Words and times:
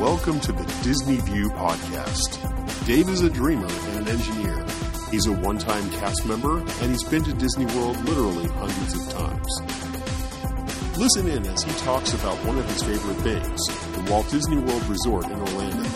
Welcome 0.00 0.40
to 0.40 0.50
the 0.52 0.64
Disney 0.82 1.18
View 1.18 1.50
Podcast. 1.50 2.84
Dave 2.84 3.08
is 3.08 3.20
a 3.22 3.30
dreamer 3.30 3.68
and 3.68 3.98
an 4.00 4.08
engineer. 4.08 4.66
He's 5.12 5.26
a 5.26 5.32
one 5.32 5.56
time 5.56 5.88
cast 5.92 6.26
member, 6.26 6.58
and 6.58 6.90
he's 6.90 7.04
been 7.04 7.22
to 7.22 7.32
Disney 7.32 7.66
World 7.66 7.96
literally 8.04 8.48
hundreds 8.48 8.94
of 8.94 9.12
times. 9.12 10.98
Listen 10.98 11.28
in 11.28 11.46
as 11.46 11.62
he 11.62 11.70
talks 11.84 12.12
about 12.12 12.36
one 12.44 12.58
of 12.58 12.68
his 12.68 12.82
favorite 12.82 13.18
things 13.18 13.60
the 13.94 14.10
Walt 14.10 14.28
Disney 14.30 14.58
World 14.58 14.82
Resort 14.86 15.26
in 15.26 15.38
Orlando, 15.38 15.88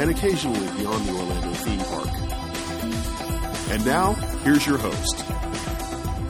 and 0.00 0.08
occasionally 0.10 0.66
beyond 0.78 1.04
the 1.04 1.12
Orlando 1.12 1.52
theme 1.54 1.80
park. 1.80 2.08
And 3.72 3.84
now, 3.84 4.12
here's 4.44 4.64
your 4.64 4.78
host. 4.78 5.24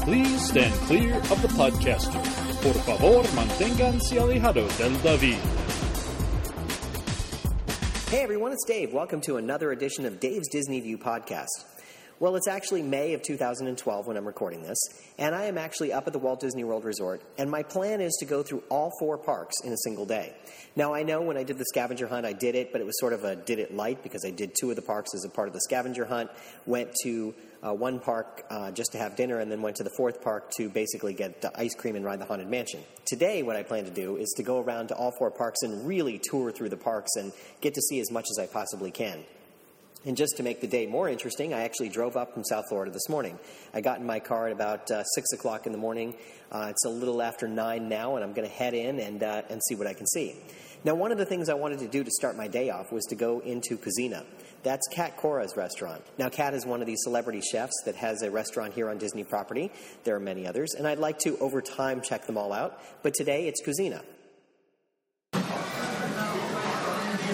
Please 0.00 0.48
stand 0.48 0.72
clear 0.86 1.16
of 1.16 1.42
the 1.42 1.48
podcaster. 1.48 2.22
Por 2.62 2.74
favor, 2.74 3.22
manténganse 3.34 4.18
alejados 4.18 4.78
del 4.78 4.94
David. 5.02 5.61
Hey 8.12 8.20
everyone, 8.20 8.52
it's 8.52 8.66
Dave. 8.66 8.92
Welcome 8.92 9.22
to 9.22 9.38
another 9.38 9.72
edition 9.72 10.04
of 10.04 10.20
Dave's 10.20 10.48
Disney 10.48 10.80
View 10.80 10.98
podcast. 10.98 11.64
Well, 12.22 12.36
it's 12.36 12.46
actually 12.46 12.82
May 12.82 13.14
of 13.14 13.22
2012 13.22 14.06
when 14.06 14.16
I'm 14.16 14.24
recording 14.24 14.62
this, 14.62 14.78
and 15.18 15.34
I 15.34 15.46
am 15.46 15.58
actually 15.58 15.92
up 15.92 16.06
at 16.06 16.12
the 16.12 16.20
Walt 16.20 16.38
Disney 16.38 16.62
World 16.62 16.84
Resort, 16.84 17.20
and 17.36 17.50
my 17.50 17.64
plan 17.64 18.00
is 18.00 18.16
to 18.20 18.24
go 18.24 18.44
through 18.44 18.62
all 18.68 18.92
four 19.00 19.18
parks 19.18 19.56
in 19.64 19.72
a 19.72 19.76
single 19.78 20.06
day. 20.06 20.32
Now, 20.76 20.94
I 20.94 21.02
know 21.02 21.20
when 21.22 21.36
I 21.36 21.42
did 21.42 21.58
the 21.58 21.64
scavenger 21.64 22.06
hunt, 22.06 22.24
I 22.24 22.32
did 22.32 22.54
it, 22.54 22.70
but 22.70 22.80
it 22.80 22.84
was 22.84 22.96
sort 23.00 23.12
of 23.12 23.24
a 23.24 23.34
did 23.34 23.58
it 23.58 23.74
light 23.74 24.04
because 24.04 24.24
I 24.24 24.30
did 24.30 24.54
two 24.54 24.70
of 24.70 24.76
the 24.76 24.82
parks 24.82 25.16
as 25.16 25.24
a 25.24 25.28
part 25.28 25.48
of 25.48 25.52
the 25.52 25.62
scavenger 25.62 26.04
hunt, 26.04 26.30
went 26.64 26.94
to 27.02 27.34
uh, 27.60 27.74
one 27.74 27.98
park 27.98 28.44
uh, 28.50 28.70
just 28.70 28.92
to 28.92 28.98
have 28.98 29.16
dinner, 29.16 29.40
and 29.40 29.50
then 29.50 29.60
went 29.60 29.74
to 29.78 29.82
the 29.82 29.92
fourth 29.96 30.22
park 30.22 30.48
to 30.58 30.68
basically 30.68 31.14
get 31.14 31.42
the 31.42 31.50
ice 31.60 31.74
cream 31.74 31.96
and 31.96 32.04
ride 32.04 32.20
the 32.20 32.24
Haunted 32.24 32.46
Mansion. 32.46 32.84
Today, 33.04 33.42
what 33.42 33.56
I 33.56 33.64
plan 33.64 33.84
to 33.86 33.90
do 33.90 34.16
is 34.16 34.32
to 34.36 34.44
go 34.44 34.60
around 34.60 34.86
to 34.90 34.94
all 34.94 35.10
four 35.18 35.32
parks 35.32 35.62
and 35.62 35.88
really 35.88 36.20
tour 36.22 36.52
through 36.52 36.68
the 36.68 36.76
parks 36.76 37.16
and 37.16 37.32
get 37.60 37.74
to 37.74 37.80
see 37.80 37.98
as 37.98 38.12
much 38.12 38.26
as 38.30 38.38
I 38.38 38.46
possibly 38.46 38.92
can. 38.92 39.24
And 40.04 40.16
just 40.16 40.36
to 40.38 40.42
make 40.42 40.60
the 40.60 40.66
day 40.66 40.86
more 40.86 41.08
interesting, 41.08 41.54
I 41.54 41.62
actually 41.62 41.88
drove 41.88 42.16
up 42.16 42.34
from 42.34 42.42
South 42.42 42.64
Florida 42.68 42.90
this 42.90 43.08
morning. 43.08 43.38
I 43.72 43.80
got 43.80 44.00
in 44.00 44.06
my 44.06 44.18
car 44.18 44.46
at 44.46 44.52
about 44.52 44.90
uh, 44.90 45.04
6 45.04 45.32
o'clock 45.32 45.66
in 45.66 45.72
the 45.72 45.78
morning. 45.78 46.16
Uh, 46.50 46.68
it's 46.70 46.84
a 46.84 46.88
little 46.88 47.22
after 47.22 47.46
9 47.46 47.88
now, 47.88 48.16
and 48.16 48.24
I'm 48.24 48.32
going 48.32 48.48
to 48.48 48.54
head 48.54 48.74
in 48.74 48.98
and, 48.98 49.22
uh, 49.22 49.42
and 49.48 49.62
see 49.62 49.76
what 49.76 49.86
I 49.86 49.94
can 49.94 50.06
see. 50.08 50.34
Now, 50.84 50.96
one 50.96 51.12
of 51.12 51.18
the 51.18 51.24
things 51.24 51.48
I 51.48 51.54
wanted 51.54 51.78
to 51.78 51.88
do 51.88 52.02
to 52.02 52.10
start 52.10 52.36
my 52.36 52.48
day 52.48 52.70
off 52.70 52.90
was 52.90 53.04
to 53.06 53.14
go 53.14 53.38
into 53.38 53.78
Kouzzina. 53.78 54.24
That's 54.64 54.88
Cat 54.88 55.16
Cora's 55.16 55.56
restaurant. 55.56 56.02
Now, 56.18 56.28
Kat 56.28 56.54
is 56.54 56.66
one 56.66 56.80
of 56.80 56.88
these 56.88 57.02
celebrity 57.04 57.40
chefs 57.40 57.80
that 57.84 57.94
has 57.94 58.22
a 58.22 58.30
restaurant 58.30 58.74
here 58.74 58.90
on 58.90 58.98
Disney 58.98 59.22
property. 59.22 59.70
There 60.02 60.16
are 60.16 60.20
many 60.20 60.48
others, 60.48 60.74
and 60.74 60.88
I'd 60.88 60.98
like 60.98 61.20
to, 61.20 61.38
over 61.38 61.62
time, 61.62 62.00
check 62.00 62.26
them 62.26 62.36
all 62.36 62.52
out. 62.52 62.80
But 63.04 63.14
today, 63.14 63.46
it's 63.46 63.62
Kouzzina. 63.62 64.02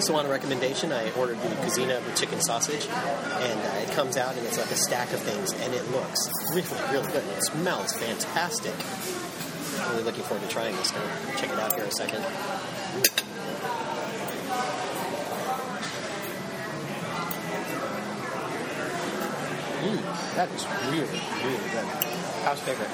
So, 0.01 0.15
on 0.15 0.25
a 0.25 0.29
recommendation, 0.29 0.93
I 0.93 1.11
ordered 1.11 1.39
the 1.41 1.49
Kouzzina 1.49 2.03
with 2.05 2.15
chicken 2.15 2.39
sausage, 2.41 2.87
and 2.87 3.59
uh, 3.59 3.83
it 3.83 3.91
comes 3.91 4.15
out 4.15 4.35
and 4.35 4.45
it's 4.47 4.57
like 4.57 4.71
a 4.71 4.75
stack 4.75 5.11
of 5.11 5.19
things, 5.19 5.51
and 5.51 5.73
it 5.73 5.91
looks 5.91 6.29
really, 6.51 6.81
really 6.91 7.11
good. 7.11 7.23
It 7.37 7.43
smells 7.43 7.93
fantastic. 7.93 8.73
I'm 9.81 9.91
really 9.91 10.03
looking 10.03 10.23
forward 10.23 10.41
to 10.47 10.49
trying 10.49 10.75
this. 10.77 10.91
Gonna 10.91 11.37
check 11.37 11.51
it 11.51 11.59
out 11.59 11.73
here 11.73 11.83
in 11.83 11.89
a 11.89 11.91
second. 11.91 12.23
Mm, 19.83 20.35
that 20.35 20.49
is 20.55 20.65
really, 20.89 21.21
really 21.43 21.69
good. 21.69 21.85
House 22.45 22.59
favorite. 22.61 22.89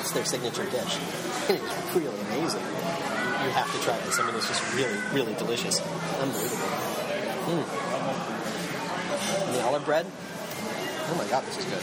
It's 0.00 0.12
their 0.12 0.24
signature 0.24 0.64
dish. 0.70 0.98
It 1.50 1.60
is 1.60 1.94
really 1.94 2.20
amazing. 2.30 2.83
You 3.44 3.50
have 3.50 3.70
to 3.72 3.78
try 3.82 3.98
this. 4.00 4.18
I 4.18 4.24
mean, 4.26 4.34
it's 4.36 4.48
just 4.48 4.74
really, 4.74 4.96
really 5.12 5.34
delicious. 5.34 5.78
Unbelievable. 6.18 6.64
Mm. 7.44 7.64
And 9.46 9.54
the 9.54 9.62
olive 9.64 9.84
bread. 9.84 10.06
Oh 10.06 11.14
my 11.18 11.26
god, 11.28 11.44
this 11.44 11.58
is 11.58 11.64
good. 11.66 11.82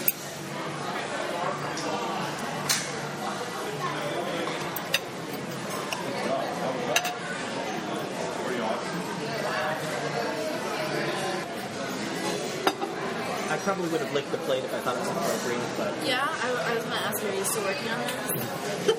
I 13.52 13.58
probably 13.58 13.90
would 13.90 14.02
have 14.02 14.14
licked 14.14 14.32
the 14.32 14.38
plate 14.40 14.64
if 14.64 14.74
I 14.74 14.80
thought 14.80 14.96
it 14.96 15.02
was 15.02 15.10
appropriate, 15.10 15.62
but 15.78 16.08
Yeah, 16.08 16.26
I, 16.26 16.72
I 16.72 16.74
was 16.74 16.84
going 16.86 16.98
to 16.98 17.04
ask, 17.04 17.24
are 17.24 17.36
you 17.36 17.44
still 17.44 17.64
working 17.64 17.90
on 17.90 18.00
this? 18.00 18.88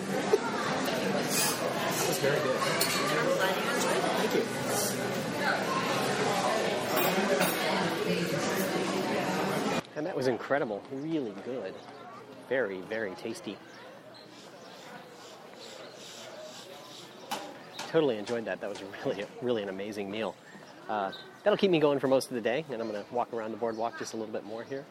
very 2.23 2.39
good. 2.41 2.57
Thank 4.21 4.35
you. 4.35 4.43
And 9.97 10.07
that 10.07 10.17
was 10.17 10.29
incredible. 10.29 10.85
Really 10.93 11.35
good. 11.45 11.75
Very, 12.49 12.81
very 12.83 13.17
tasty. 13.17 13.59
Totally 17.91 18.19
enjoyed 18.19 18.45
that. 18.45 18.61
That 18.61 18.71
was 18.71 18.81
really, 19.05 19.27
really 19.43 19.63
an 19.65 19.69
amazing 19.69 20.09
meal. 20.09 20.37
Uh, 20.89 21.11
that'll 21.43 21.57
keep 21.57 21.73
me 21.73 21.81
going 21.81 21.99
for 21.99 22.07
most 22.07 22.29
of 22.29 22.35
the 22.35 22.41
day, 22.41 22.65
and 22.71 22.81
I'm 22.81 22.89
going 22.89 23.05
to 23.05 23.15
walk 23.15 23.33
around 23.33 23.51
the 23.51 23.57
boardwalk 23.57 23.99
just 23.99 24.15
a 24.15 24.17
little 24.17 24.33
bit 24.33 24.45
more 24.45 24.63
here. 24.63 24.85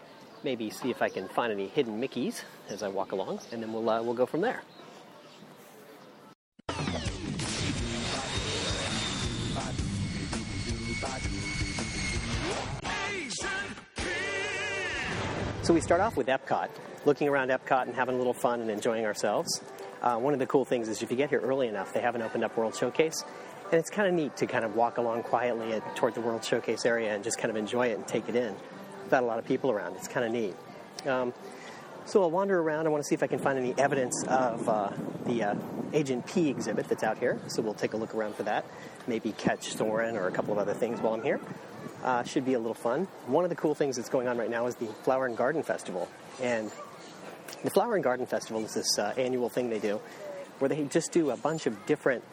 Maybe 0.43 0.69
see 0.69 0.89
if 0.89 1.01
I 1.01 1.07
can 1.07 1.29
find 1.29 1.51
any 1.51 1.67
hidden 1.67 2.01
Mickeys 2.01 2.41
as 2.67 2.83
I 2.83 2.89
walk 2.89 3.13
along, 3.13 3.39
and 3.53 3.63
then 3.63 3.71
we'll 3.71 3.89
uh, 3.89 4.03
we'll 4.03 4.15
go 4.15 4.25
from 4.25 4.41
there. 4.41 4.63
So 15.71 15.75
we 15.75 15.79
start 15.79 16.01
off 16.01 16.17
with 16.17 16.27
Epcot, 16.27 16.67
looking 17.05 17.29
around 17.29 17.49
Epcot 17.49 17.83
and 17.83 17.95
having 17.95 18.15
a 18.15 18.17
little 18.17 18.33
fun 18.33 18.59
and 18.59 18.69
enjoying 18.69 19.05
ourselves. 19.05 19.61
Uh, 20.01 20.17
one 20.17 20.33
of 20.33 20.39
the 20.39 20.45
cool 20.45 20.65
things 20.65 20.89
is 20.89 21.01
if 21.01 21.09
you 21.09 21.15
get 21.15 21.29
here 21.29 21.39
early 21.39 21.69
enough, 21.69 21.93
they 21.93 22.01
have 22.01 22.13
an 22.13 22.21
opened 22.21 22.43
up 22.43 22.57
World 22.57 22.75
Showcase, 22.75 23.23
and 23.71 23.79
it's 23.79 23.89
kind 23.89 24.05
of 24.05 24.13
neat 24.13 24.35
to 24.35 24.47
kind 24.47 24.65
of 24.65 24.75
walk 24.75 24.97
along 24.97 25.23
quietly 25.23 25.71
at, 25.71 25.95
toward 25.95 26.13
the 26.13 26.19
World 26.19 26.43
Showcase 26.43 26.85
area 26.85 27.15
and 27.15 27.23
just 27.23 27.37
kind 27.37 27.49
of 27.49 27.55
enjoy 27.55 27.87
it 27.87 27.93
and 27.93 28.05
take 28.05 28.27
it 28.27 28.35
in 28.35 28.53
without 29.05 29.23
a 29.23 29.25
lot 29.25 29.39
of 29.39 29.45
people 29.45 29.71
around. 29.71 29.95
It's 29.95 30.09
kind 30.09 30.25
of 30.25 30.33
neat. 30.33 30.57
Um, 31.07 31.33
so 32.03 32.21
I'll 32.21 32.31
wander 32.31 32.59
around. 32.59 32.85
I 32.85 32.89
want 32.89 33.05
to 33.05 33.07
see 33.07 33.15
if 33.15 33.23
I 33.23 33.27
can 33.27 33.39
find 33.39 33.57
any 33.57 33.73
evidence 33.77 34.25
of 34.27 34.67
uh, 34.67 34.89
the 35.25 35.41
uh, 35.41 35.55
Agent 35.93 36.25
P 36.25 36.49
exhibit 36.49 36.89
that's 36.89 37.03
out 37.03 37.17
here. 37.17 37.39
So 37.47 37.61
we'll 37.61 37.75
take 37.75 37.93
a 37.93 37.97
look 37.97 38.13
around 38.13 38.35
for 38.35 38.43
that. 38.43 38.65
Maybe 39.07 39.31
catch 39.31 39.73
Soarin' 39.73 40.17
or 40.17 40.27
a 40.27 40.31
couple 40.31 40.51
of 40.51 40.59
other 40.59 40.73
things 40.73 40.99
while 40.99 41.13
I'm 41.13 41.23
here. 41.23 41.39
Uh, 42.03 42.23
should 42.23 42.45
be 42.45 42.53
a 42.53 42.59
little 42.59 42.73
fun. 42.73 43.07
One 43.27 43.43
of 43.43 43.51
the 43.51 43.55
cool 43.55 43.75
things 43.75 43.95
that's 43.95 44.09
going 44.09 44.27
on 44.27 44.37
right 44.37 44.49
now 44.49 44.65
is 44.65 44.73
the 44.75 44.87
Flower 44.87 45.27
and 45.27 45.37
Garden 45.37 45.61
Festival. 45.61 46.09
And 46.41 46.71
the 47.63 47.69
Flower 47.69 47.93
and 47.93 48.03
Garden 48.03 48.25
Festival 48.25 48.63
is 48.65 48.73
this 48.73 48.97
uh, 48.97 49.13
annual 49.17 49.49
thing 49.49 49.69
they 49.69 49.77
do 49.77 50.01
where 50.57 50.69
they 50.69 50.83
just 50.85 51.11
do 51.11 51.31
a 51.31 51.37
bunch 51.37 51.65
of 51.65 51.85
different 51.85 52.23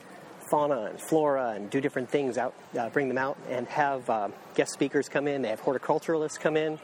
fauna 0.51 0.85
and 0.85 1.01
flora 1.01 1.51
and 1.51 1.71
do 1.71 1.81
different 1.81 2.09
things 2.09 2.39
out, 2.39 2.55
uh, 2.79 2.89
bring 2.91 3.09
them 3.09 3.19
out 3.19 3.37
and 3.49 3.67
have 3.69 4.09
uh, 4.09 4.29
guest 4.55 4.73
speakers 4.73 5.09
come 5.09 5.27
in. 5.29 5.43
They 5.43 5.49
have 5.49 5.63
horticulturalists 5.63 6.39
come 6.39 6.57
in. 6.57 6.79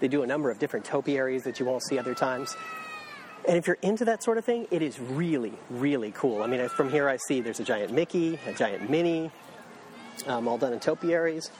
They 0.00 0.08
do 0.08 0.22
a 0.22 0.26
number 0.26 0.50
of 0.50 0.58
different 0.58 0.84
topiaries 0.84 1.42
that 1.44 1.60
you 1.60 1.66
won't 1.66 1.82
see 1.82 1.98
other 1.98 2.14
times. 2.14 2.56
And 3.48 3.56
if 3.56 3.66
you're 3.66 3.78
into 3.82 4.04
that 4.06 4.22
sort 4.22 4.38
of 4.38 4.44
thing, 4.44 4.66
it 4.70 4.82
is 4.82 4.98
really, 5.00 5.52
really 5.70 6.12
cool. 6.12 6.42
I 6.42 6.46
mean, 6.46 6.66
from 6.68 6.90
here 6.90 7.08
I 7.08 7.16
see 7.16 7.40
there's 7.40 7.60
a 7.60 7.64
giant 7.64 7.92
Mickey, 7.92 8.38
a 8.46 8.52
giant 8.52 8.90
Minnie, 8.90 9.30
um, 10.26 10.46
all 10.48 10.58
done 10.58 10.72
in 10.72 10.80
topiaries. 10.80 11.50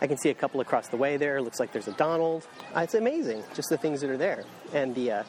I 0.00 0.06
can 0.06 0.18
see 0.18 0.28
a 0.28 0.34
couple 0.34 0.60
across 0.60 0.88
the 0.88 0.96
way 0.96 1.16
there. 1.16 1.40
Looks 1.40 1.58
like 1.58 1.72
there's 1.72 1.88
a 1.88 1.92
Donald. 1.92 2.46
Uh, 2.74 2.80
it's 2.80 2.94
amazing, 2.94 3.42
just 3.54 3.70
the 3.70 3.78
things 3.78 4.00
that 4.02 4.10
are 4.10 4.18
there. 4.18 4.44
And 4.74 4.94
the, 4.94 5.10
uh, 5.10 5.22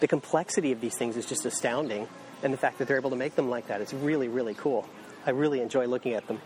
the 0.00 0.08
complexity 0.08 0.72
of 0.72 0.80
these 0.80 0.96
things 0.96 1.16
is 1.16 1.26
just 1.26 1.44
astounding. 1.44 2.08
And 2.42 2.52
the 2.52 2.58
fact 2.58 2.78
that 2.78 2.88
they're 2.88 2.96
able 2.96 3.10
to 3.10 3.16
make 3.16 3.34
them 3.36 3.50
like 3.50 3.68
that 3.68 3.80
is 3.80 3.92
really, 3.92 4.28
really 4.28 4.54
cool. 4.54 4.88
I 5.26 5.30
really 5.30 5.60
enjoy 5.60 5.86
looking 5.86 6.14
at 6.14 6.26
them. 6.26 6.40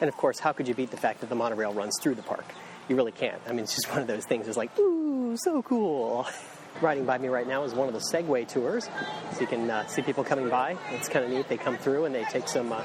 And 0.00 0.08
of 0.08 0.16
course, 0.16 0.38
how 0.38 0.52
could 0.52 0.66
you 0.66 0.74
beat 0.74 0.90
the 0.90 0.96
fact 0.96 1.20
that 1.20 1.28
the 1.28 1.34
monorail 1.34 1.72
runs 1.72 1.98
through 2.00 2.14
the 2.14 2.22
park? 2.22 2.44
You 2.88 2.96
really 2.96 3.12
can't. 3.12 3.40
I 3.46 3.50
mean, 3.50 3.60
it's 3.60 3.74
just 3.74 3.90
one 3.90 4.00
of 4.00 4.06
those 4.06 4.24
things. 4.24 4.48
It's 4.48 4.56
like, 4.56 4.76
ooh, 4.78 5.36
so 5.36 5.62
cool. 5.62 6.26
Riding 6.80 7.04
by 7.04 7.18
me 7.18 7.28
right 7.28 7.46
now 7.46 7.64
is 7.64 7.74
one 7.74 7.88
of 7.88 7.94
the 7.94 8.00
Segway 8.12 8.48
tours, 8.48 8.88
so 9.32 9.40
you 9.40 9.46
can 9.46 9.70
uh, 9.70 9.86
see 9.86 10.02
people 10.02 10.24
coming 10.24 10.48
by. 10.48 10.76
It's 10.92 11.08
kind 11.08 11.24
of 11.24 11.30
neat. 11.30 11.48
They 11.48 11.58
come 11.58 11.76
through 11.76 12.04
and 12.04 12.14
they 12.14 12.24
take 12.24 12.48
some, 12.48 12.72
uh, 12.72 12.82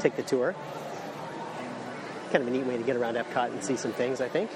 take 0.00 0.16
the 0.16 0.22
tour. 0.22 0.56
Kind 2.30 2.42
of 2.42 2.48
a 2.48 2.50
neat 2.50 2.66
way 2.66 2.76
to 2.76 2.82
get 2.82 2.94
around 2.94 3.14
Epcot 3.14 3.52
and 3.52 3.64
see 3.64 3.74
some 3.74 3.92
things, 3.92 4.20
I 4.20 4.28
think. 4.28 4.50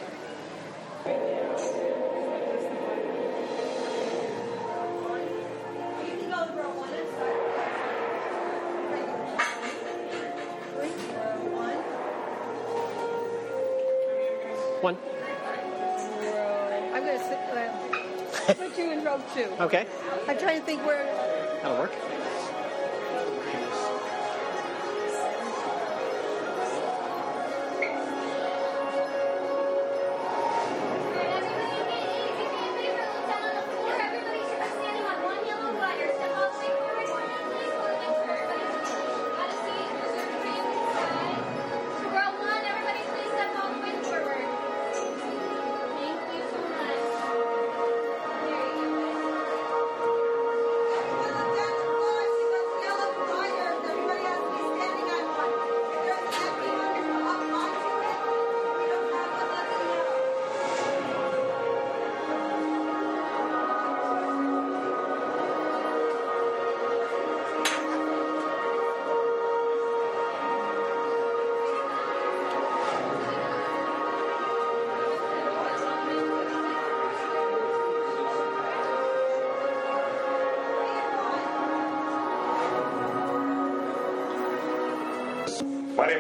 One. 14.83 14.99
I'm 16.93 17.05
going 17.05 17.19
to 17.19 17.25
sit, 17.25 17.39
uh, 18.49 18.55
put 18.55 18.77
you 18.77 18.93
in 18.93 19.03
row 19.03 19.23
two. 19.35 19.49
Okay, 19.61 19.87
I'm 20.29 20.37
trying 20.37 20.61
to 20.61 20.67
think 20.67 20.85
where. 20.85 21.07
that'll 21.63 21.79
work. 21.79 21.93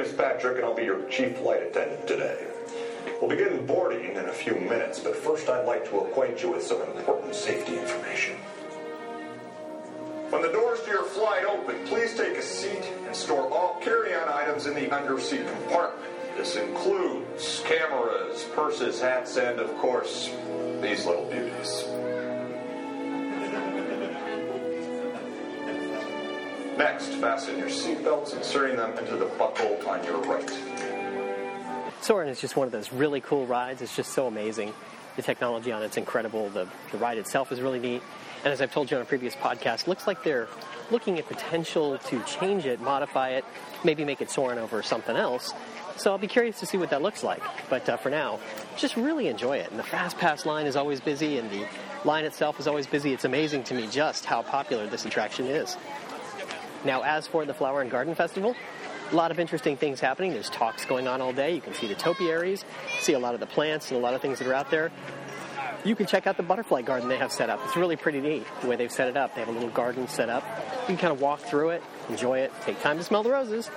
Name 0.02 0.10
is 0.10 0.16
Patrick, 0.16 0.56
and 0.56 0.64
I'll 0.64 0.74
be 0.74 0.84
your 0.84 1.04
chief 1.08 1.38
flight 1.38 1.62
attendant 1.62 2.06
today. 2.08 2.46
We'll 3.20 3.30
begin 3.30 3.64
boarding 3.66 4.16
in 4.16 4.24
a 4.24 4.32
few 4.32 4.54
minutes, 4.54 4.98
but 4.98 5.14
first 5.14 5.48
I'd 5.48 5.66
like 5.66 5.88
to 5.90 5.98
acquaint 6.00 6.42
you 6.42 6.50
with 6.50 6.62
some 6.62 6.82
important 6.82 7.34
safety 7.34 7.78
information. 7.78 8.36
When 10.30 10.42
the 10.42 10.48
doors 10.48 10.80
to 10.82 10.90
your 10.90 11.04
flight 11.04 11.44
open, 11.44 11.86
please 11.86 12.16
take 12.16 12.36
a 12.36 12.42
seat 12.42 12.82
and 13.06 13.14
store 13.14 13.48
all 13.52 13.78
carry-on 13.80 14.28
items 14.28 14.66
in 14.66 14.74
the 14.74 14.86
underseat 14.86 15.46
compartment. 15.46 16.10
This 16.36 16.56
includes 16.56 17.62
cameras, 17.64 18.44
purses, 18.54 19.00
hats, 19.00 19.36
and, 19.36 19.60
of 19.60 19.76
course, 19.76 20.30
these 20.80 21.06
little 21.06 21.26
beauties. 21.26 21.84
Next, 26.82 27.14
fasten 27.20 27.58
your 27.58 27.68
seatbelts, 27.68 28.36
inserting 28.36 28.76
them 28.76 28.98
into 28.98 29.16
the 29.16 29.26
buckle 29.26 29.78
on 29.88 30.02
your 30.02 30.18
right. 30.22 30.50
Soarin' 32.00 32.28
is 32.28 32.40
just 32.40 32.56
one 32.56 32.66
of 32.66 32.72
those 32.72 32.92
really 32.92 33.20
cool 33.20 33.46
rides. 33.46 33.82
It's 33.82 33.94
just 33.94 34.10
so 34.10 34.26
amazing. 34.26 34.74
The 35.14 35.22
technology 35.22 35.70
on 35.70 35.84
it's 35.84 35.96
incredible. 35.96 36.48
The, 36.48 36.66
the 36.90 36.98
ride 36.98 37.18
itself 37.18 37.52
is 37.52 37.60
really 37.60 37.78
neat. 37.78 38.02
And 38.42 38.52
as 38.52 38.60
I've 38.60 38.72
told 38.72 38.90
you 38.90 38.96
on 38.96 39.02
a 39.02 39.06
previous 39.06 39.36
podcast, 39.36 39.82
it 39.82 39.88
looks 39.88 40.08
like 40.08 40.24
they're 40.24 40.48
looking 40.90 41.20
at 41.20 41.28
potential 41.28 41.98
to 41.98 42.20
change 42.24 42.66
it, 42.66 42.80
modify 42.80 43.28
it, 43.28 43.44
maybe 43.84 44.04
make 44.04 44.20
it 44.20 44.28
Soarin' 44.28 44.58
over 44.58 44.82
something 44.82 45.14
else. 45.14 45.54
So 45.96 46.10
I'll 46.10 46.18
be 46.18 46.26
curious 46.26 46.58
to 46.58 46.66
see 46.66 46.78
what 46.78 46.90
that 46.90 47.00
looks 47.00 47.22
like. 47.22 47.42
But 47.70 47.88
uh, 47.88 47.96
for 47.96 48.10
now, 48.10 48.40
just 48.76 48.96
really 48.96 49.28
enjoy 49.28 49.58
it. 49.58 49.70
And 49.70 49.78
the 49.78 49.84
Fast 49.84 50.18
Pass 50.18 50.44
line 50.44 50.66
is 50.66 50.74
always 50.74 51.00
busy, 51.00 51.38
and 51.38 51.48
the 51.48 51.64
line 52.04 52.24
itself 52.24 52.58
is 52.58 52.66
always 52.66 52.88
busy. 52.88 53.12
It's 53.12 53.24
amazing 53.24 53.62
to 53.64 53.74
me 53.74 53.86
just 53.86 54.24
how 54.24 54.42
popular 54.42 54.88
this 54.88 55.04
attraction 55.04 55.46
is. 55.46 55.76
Now, 56.84 57.02
as 57.02 57.26
for 57.26 57.44
the 57.44 57.54
Flower 57.54 57.80
and 57.80 57.90
Garden 57.90 58.14
Festival, 58.14 58.56
a 59.10 59.14
lot 59.14 59.30
of 59.30 59.38
interesting 59.38 59.76
things 59.76 60.00
happening. 60.00 60.32
There's 60.32 60.50
talks 60.50 60.84
going 60.84 61.06
on 61.06 61.20
all 61.20 61.32
day. 61.32 61.54
You 61.54 61.60
can 61.60 61.74
see 61.74 61.86
the 61.86 61.94
topiaries, 61.94 62.64
see 63.00 63.12
a 63.12 63.18
lot 63.18 63.34
of 63.34 63.40
the 63.40 63.46
plants 63.46 63.90
and 63.90 63.98
a 63.98 64.02
lot 64.02 64.14
of 64.14 64.20
things 64.20 64.38
that 64.38 64.48
are 64.48 64.54
out 64.54 64.70
there. 64.70 64.90
You 65.84 65.96
can 65.96 66.06
check 66.06 66.26
out 66.26 66.36
the 66.36 66.42
butterfly 66.42 66.82
garden 66.82 67.08
they 67.08 67.16
have 67.16 67.32
set 67.32 67.50
up. 67.50 67.60
It's 67.64 67.76
really 67.76 67.96
pretty 67.96 68.20
neat 68.20 68.46
the 68.60 68.68
way 68.68 68.76
they've 68.76 68.90
set 68.90 69.08
it 69.08 69.16
up. 69.16 69.34
They 69.34 69.40
have 69.40 69.48
a 69.48 69.52
little 69.52 69.70
garden 69.70 70.06
set 70.06 70.28
up. 70.28 70.44
You 70.82 70.86
can 70.88 70.96
kind 70.96 71.12
of 71.12 71.20
walk 71.20 71.40
through 71.40 71.70
it, 71.70 71.82
enjoy 72.08 72.38
it, 72.38 72.52
take 72.64 72.80
time 72.80 72.98
to 72.98 73.04
smell 73.04 73.22
the 73.22 73.30
roses, 73.30 73.68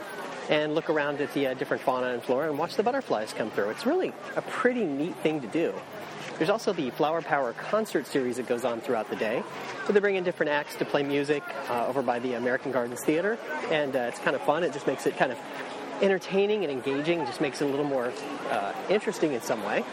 and 0.49 0.75
look 0.75 0.89
around 0.89 1.19
at 1.21 1.33
the 1.33 1.47
uh, 1.47 1.53
different 1.55 1.81
fauna 1.81 2.07
and 2.13 2.23
flora 2.23 2.49
and 2.49 2.59
watch 2.59 2.75
the 2.75 2.83
butterflies 2.83 3.33
come 3.33 3.49
through. 3.51 3.71
It's 3.71 3.85
really 3.85 4.13
a 4.35 4.41
pretty 4.43 4.85
neat 4.85 5.15
thing 5.17 5.41
to 5.41 5.47
do. 5.47 5.73
There's 6.37 6.49
also 6.49 6.73
the 6.73 6.89
Flower 6.91 7.21
Power 7.21 7.53
concert 7.53 8.07
series 8.07 8.35
that 8.37 8.47
goes 8.47 8.65
on 8.65 8.81
throughout 8.81 9.09
the 9.09 9.15
day. 9.15 9.41
So 9.87 9.93
they 9.93 10.01
bring 10.01 10.15
in 10.15 10.23
different 10.25 10.51
acts 10.51 10.75
to 10.75 10.85
play 10.85 11.01
music 11.01 11.43
uh, 11.69 11.87
over 11.87 12.01
by 12.01 12.19
the 12.19 12.33
American 12.33 12.73
Gardens 12.73 13.01
Theater, 13.01 13.37
and 13.71 13.95
uh, 13.95 13.99
it's 13.99 14.19
kind 14.19 14.35
of 14.35 14.41
fun. 14.41 14.63
It 14.63 14.73
just 14.73 14.85
makes 14.85 15.07
it 15.07 15.15
kind 15.15 15.31
of 15.31 15.37
entertaining 16.01 16.63
and 16.63 16.71
engaging, 16.71 17.21
It 17.21 17.27
just 17.27 17.39
makes 17.39 17.61
it 17.61 17.65
a 17.65 17.67
little 17.67 17.85
more 17.85 18.11
uh, 18.51 18.73
interesting 18.89 19.31
in 19.31 19.41
some 19.41 19.63
way. 19.63 19.83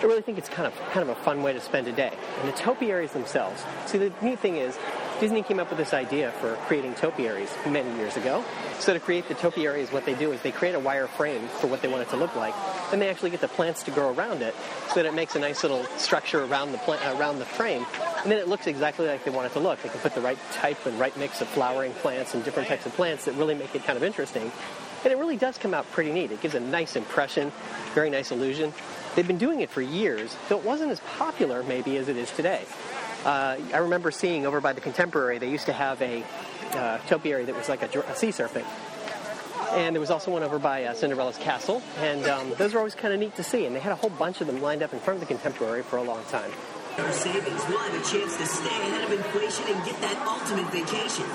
I 0.00 0.02
really 0.02 0.22
think 0.22 0.38
it's 0.38 0.48
kind 0.48 0.66
of 0.66 0.74
kind 0.90 1.08
of 1.08 1.16
a 1.16 1.20
fun 1.22 1.42
way 1.42 1.52
to 1.52 1.60
spend 1.60 1.88
a 1.88 1.92
day. 1.92 2.12
And 2.40 2.48
the 2.48 2.56
topiaries 2.56 3.12
themselves. 3.12 3.64
See, 3.86 3.98
the 3.98 4.12
neat 4.22 4.38
thing 4.38 4.56
is, 4.56 4.76
Disney 5.20 5.42
came 5.42 5.58
up 5.58 5.68
with 5.68 5.78
this 5.78 5.92
idea 5.92 6.30
for 6.40 6.54
creating 6.66 6.94
topiaries 6.94 7.50
many 7.66 7.92
years 7.96 8.16
ago. 8.16 8.44
So 8.78 8.94
to 8.94 9.00
create 9.00 9.26
the 9.26 9.34
topiaries, 9.34 9.90
what 9.90 10.06
they 10.06 10.14
do 10.14 10.30
is 10.30 10.40
they 10.42 10.52
create 10.52 10.76
a 10.76 10.78
wire 10.78 11.08
frame 11.08 11.48
for 11.60 11.66
what 11.66 11.82
they 11.82 11.88
want 11.88 12.02
it 12.02 12.10
to 12.10 12.16
look 12.16 12.36
like, 12.36 12.54
and 12.92 13.02
they 13.02 13.08
actually 13.08 13.30
get 13.30 13.40
the 13.40 13.48
plants 13.48 13.82
to 13.84 13.90
grow 13.90 14.12
around 14.12 14.42
it, 14.42 14.54
so 14.88 14.94
that 14.94 15.06
it 15.06 15.14
makes 15.14 15.34
a 15.34 15.40
nice 15.40 15.64
little 15.64 15.84
structure 15.96 16.44
around 16.44 16.70
the 16.70 16.78
plant, 16.78 17.04
around 17.18 17.40
the 17.40 17.44
frame, 17.44 17.84
and 18.22 18.30
then 18.30 18.38
it 18.38 18.46
looks 18.46 18.68
exactly 18.68 19.08
like 19.08 19.24
they 19.24 19.32
want 19.32 19.46
it 19.46 19.52
to 19.54 19.60
look. 19.60 19.82
They 19.82 19.88
can 19.88 19.98
put 19.98 20.14
the 20.14 20.20
right 20.20 20.38
type 20.52 20.86
and 20.86 20.98
right 21.00 21.16
mix 21.16 21.40
of 21.40 21.48
flowering 21.48 21.92
plants 21.94 22.34
and 22.34 22.44
different 22.44 22.68
types 22.68 22.86
of 22.86 22.92
plants 22.94 23.24
that 23.24 23.34
really 23.34 23.56
make 23.56 23.74
it 23.74 23.82
kind 23.82 23.96
of 23.96 24.04
interesting. 24.04 24.52
And 25.02 25.12
it 25.12 25.16
really 25.16 25.36
does 25.36 25.58
come 25.58 25.74
out 25.74 25.90
pretty 25.92 26.12
neat. 26.12 26.30
It 26.30 26.40
gives 26.40 26.54
a 26.54 26.60
nice 26.60 26.94
impression, 26.96 27.52
very 27.94 28.10
nice 28.10 28.30
illusion. 28.30 28.72
They've 29.14 29.26
been 29.26 29.38
doing 29.38 29.60
it 29.60 29.70
for 29.70 29.82
years, 29.82 30.36
though 30.48 30.58
it 30.58 30.64
wasn't 30.64 30.92
as 30.92 31.00
popular 31.00 31.62
maybe 31.64 31.96
as 31.96 32.08
it 32.08 32.16
is 32.16 32.30
today. 32.30 32.64
Uh, 33.24 33.56
I 33.72 33.78
remember 33.78 34.10
seeing 34.10 34.46
over 34.46 34.60
by 34.60 34.72
the 34.72 34.80
Contemporary, 34.80 35.38
they 35.38 35.50
used 35.50 35.66
to 35.66 35.72
have 35.72 36.00
a 36.00 36.24
uh, 36.72 36.98
topiary 37.08 37.44
that 37.44 37.54
was 37.54 37.68
like 37.68 37.82
a, 37.82 38.00
a, 38.00 38.14
sea 38.14 38.30
serpent. 38.30 38.66
And 39.72 39.94
there 39.94 40.00
was 40.00 40.10
also 40.10 40.30
one 40.30 40.42
over 40.42 40.58
by 40.58 40.84
uh, 40.84 40.94
Cinderella's 40.94 41.36
castle, 41.36 41.82
and 41.98 42.24
um, 42.26 42.54
those 42.56 42.72
were 42.72 42.78
always 42.78 42.94
kind 42.94 43.12
of 43.12 43.20
neat 43.20 43.34
to 43.36 43.42
see. 43.42 43.66
And 43.66 43.74
they 43.74 43.80
had 43.80 43.92
a 43.92 43.96
whole 43.96 44.10
bunch 44.10 44.40
of 44.40 44.46
them 44.46 44.62
lined 44.62 44.82
up 44.82 44.92
in 44.92 45.00
front 45.00 45.20
of 45.20 45.28
the 45.28 45.34
Contemporary 45.34 45.82
for 45.82 45.96
a 45.96 46.02
long 46.02 46.24
time. 46.30 46.50
Our 46.98 47.12
savings, 47.12 47.62
we'll 47.68 47.78
have 47.78 47.94
a 47.94 48.10
chance 48.10 48.36
to 48.38 48.46
stay 48.46 48.66
ahead 48.66 49.04
of 49.04 49.12
inflation 49.12 49.64
and 49.68 49.84
get 49.84 50.00
that 50.00 50.18
ultimate 50.26 50.70
vacation. 50.72 51.26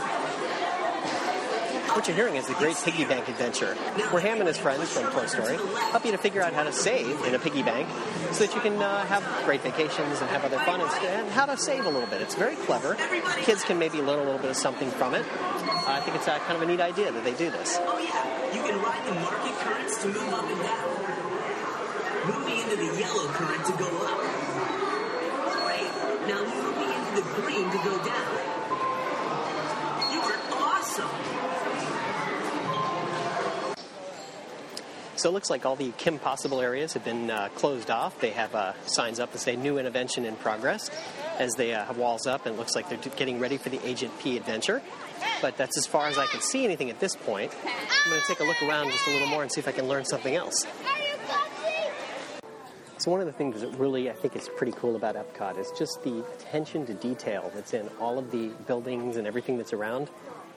What 1.94 2.08
you're 2.08 2.18
hearing 2.18 2.38
is 2.38 2.48
the 2.48 2.56
Great 2.56 2.76
Piggy 2.78 3.06
Bank 3.06 3.30
Adventure, 3.30 3.76
where 4.10 4.20
Hamm 4.20 4.40
and 4.40 4.48
his 4.48 4.58
friends 4.58 4.90
from 4.90 5.12
Toy 5.12 5.28
Story 5.28 5.58
help 5.92 6.04
you 6.04 6.12
to 6.12 6.18
figure 6.18 6.42
out 6.42 6.52
how 6.52 6.64
to 6.64 6.72
save 6.74 7.24
in 7.26 7.36
a 7.36 7.40
piggy 7.40 7.62
bank 7.62 7.88
so 8.32 8.46
that 8.46 8.56
you 8.56 8.62
can 8.62 8.82
uh, 8.82 9.06
have 9.06 9.24
great 9.46 9.62
vacations 9.62 10.20
and 10.20 10.28
have 10.32 10.44
other 10.44 10.58
fun 10.66 10.82
and, 10.82 10.90
and, 11.06 11.30
how 11.30 11.46
to 11.46 11.56
save 11.56 11.86
a 11.86 11.90
little 11.90 12.08
bit. 12.08 12.20
It's 12.20 12.34
very 12.34 12.56
clever. 12.56 12.98
Kids 13.42 13.64
can 13.64 13.78
maybe 13.78 14.02
learn 14.02 14.18
a 14.20 14.24
little 14.24 14.40
bit 14.40 14.50
of 14.50 14.58
something 14.58 14.90
from 14.90 15.14
it. 15.14 15.22
Uh, 15.22 15.84
I 15.86 16.00
think 16.00 16.18
it's 16.18 16.28
uh, 16.28 16.40
kind 16.40 16.56
of 16.56 16.64
a 16.64 16.66
neat 16.66 16.82
idea 16.82 17.12
that 17.12 17.24
they 17.24 17.36
do 17.36 17.52
this. 17.52 17.78
Oh, 17.80 18.00
yeah. 18.00 18.56
You 18.56 18.64
can 18.64 18.82
ride 18.82 19.06
the 19.06 19.14
market 19.14 19.54
currents 19.62 20.02
to 20.02 20.08
move 20.08 20.34
up 20.34 20.50
and 20.50 20.62
down. 20.66 20.98
Moving 22.26 22.58
into 22.58 22.76
the 22.76 23.00
yellow 23.00 23.28
current 23.38 23.66
to 23.68 23.74
go 23.78 23.90
up. 24.02 24.18
Great. 25.62 25.94
Now 26.26 26.42
moving 26.42 26.90
into 26.90 27.22
the 27.22 27.42
green 27.42 27.70
to 27.70 27.78
go 27.86 27.98
down. 28.02 28.34
You 30.12 30.20
are 30.22 30.40
awesome. 30.58 31.33
So 35.24 35.30
it 35.30 35.32
looks 35.32 35.50
like 35.50 35.66
all 35.66 35.78
the 35.78 35.94
Kim 35.94 36.20
Possible 36.20 36.60
areas 36.60 36.92
have 36.96 37.06
been 37.06 37.32
uh, 37.32 37.48
closed 37.56 37.90
off. 37.90 38.20
They 38.20 38.32
have 38.32 38.54
uh, 38.54 38.74
signs 38.86 39.22
up 39.22 39.32
that 39.32 39.38
say 39.38 39.56
new 39.56 39.78
intervention 39.78 40.26
in 40.26 40.36
progress 40.36 40.92
as 41.40 41.54
they 41.54 41.74
uh, 41.74 41.86
have 41.86 41.96
walls 41.96 42.28
up, 42.28 42.46
and 42.46 42.56
it 42.56 42.58
looks 42.58 42.76
like 42.76 42.90
they're 42.90 42.98
getting 43.16 43.40
ready 43.40 43.56
for 43.56 43.70
the 43.70 43.80
Agent 43.88 44.12
P 44.20 44.36
adventure. 44.36 44.82
But 45.42 45.56
that's 45.56 45.78
as 45.78 45.86
far 45.86 46.08
as 46.08 46.18
I 46.18 46.26
can 46.26 46.42
see 46.42 46.66
anything 46.66 46.90
at 46.90 47.00
this 47.00 47.16
point. 47.16 47.54
I'm 47.64 48.10
going 48.10 48.20
to 48.20 48.28
take 48.28 48.42
a 48.42 48.44
look 48.44 48.62
around 48.64 48.92
just 48.92 49.08
a 49.08 49.12
little 49.12 49.30
more 49.30 49.44
and 49.44 49.50
see 49.50 49.62
if 49.62 49.68
I 49.70 49.72
can 49.72 49.88
learn 49.88 50.04
something 50.04 50.36
else. 50.36 50.68
So 52.98 53.10
one 53.10 53.22
of 53.22 53.26
the 53.26 53.32
things 53.32 53.62
that 53.62 53.70
really 53.78 54.10
I 54.10 54.14
think 54.14 54.36
is 54.36 54.50
pretty 54.50 54.74
cool 54.74 54.98
about 54.98 55.16
Epcot 55.16 55.58
is 55.58 55.72
just 55.80 56.04
the 56.04 56.20
attention 56.34 56.86
to 56.88 56.94
detail 56.94 57.50
that's 57.56 57.74
in 57.74 57.88
all 58.02 58.20
of 58.20 58.30
the 58.32 58.50
buildings 58.68 59.16
and 59.16 59.26
everything 59.26 59.56
that's 59.56 59.72
around 59.72 60.10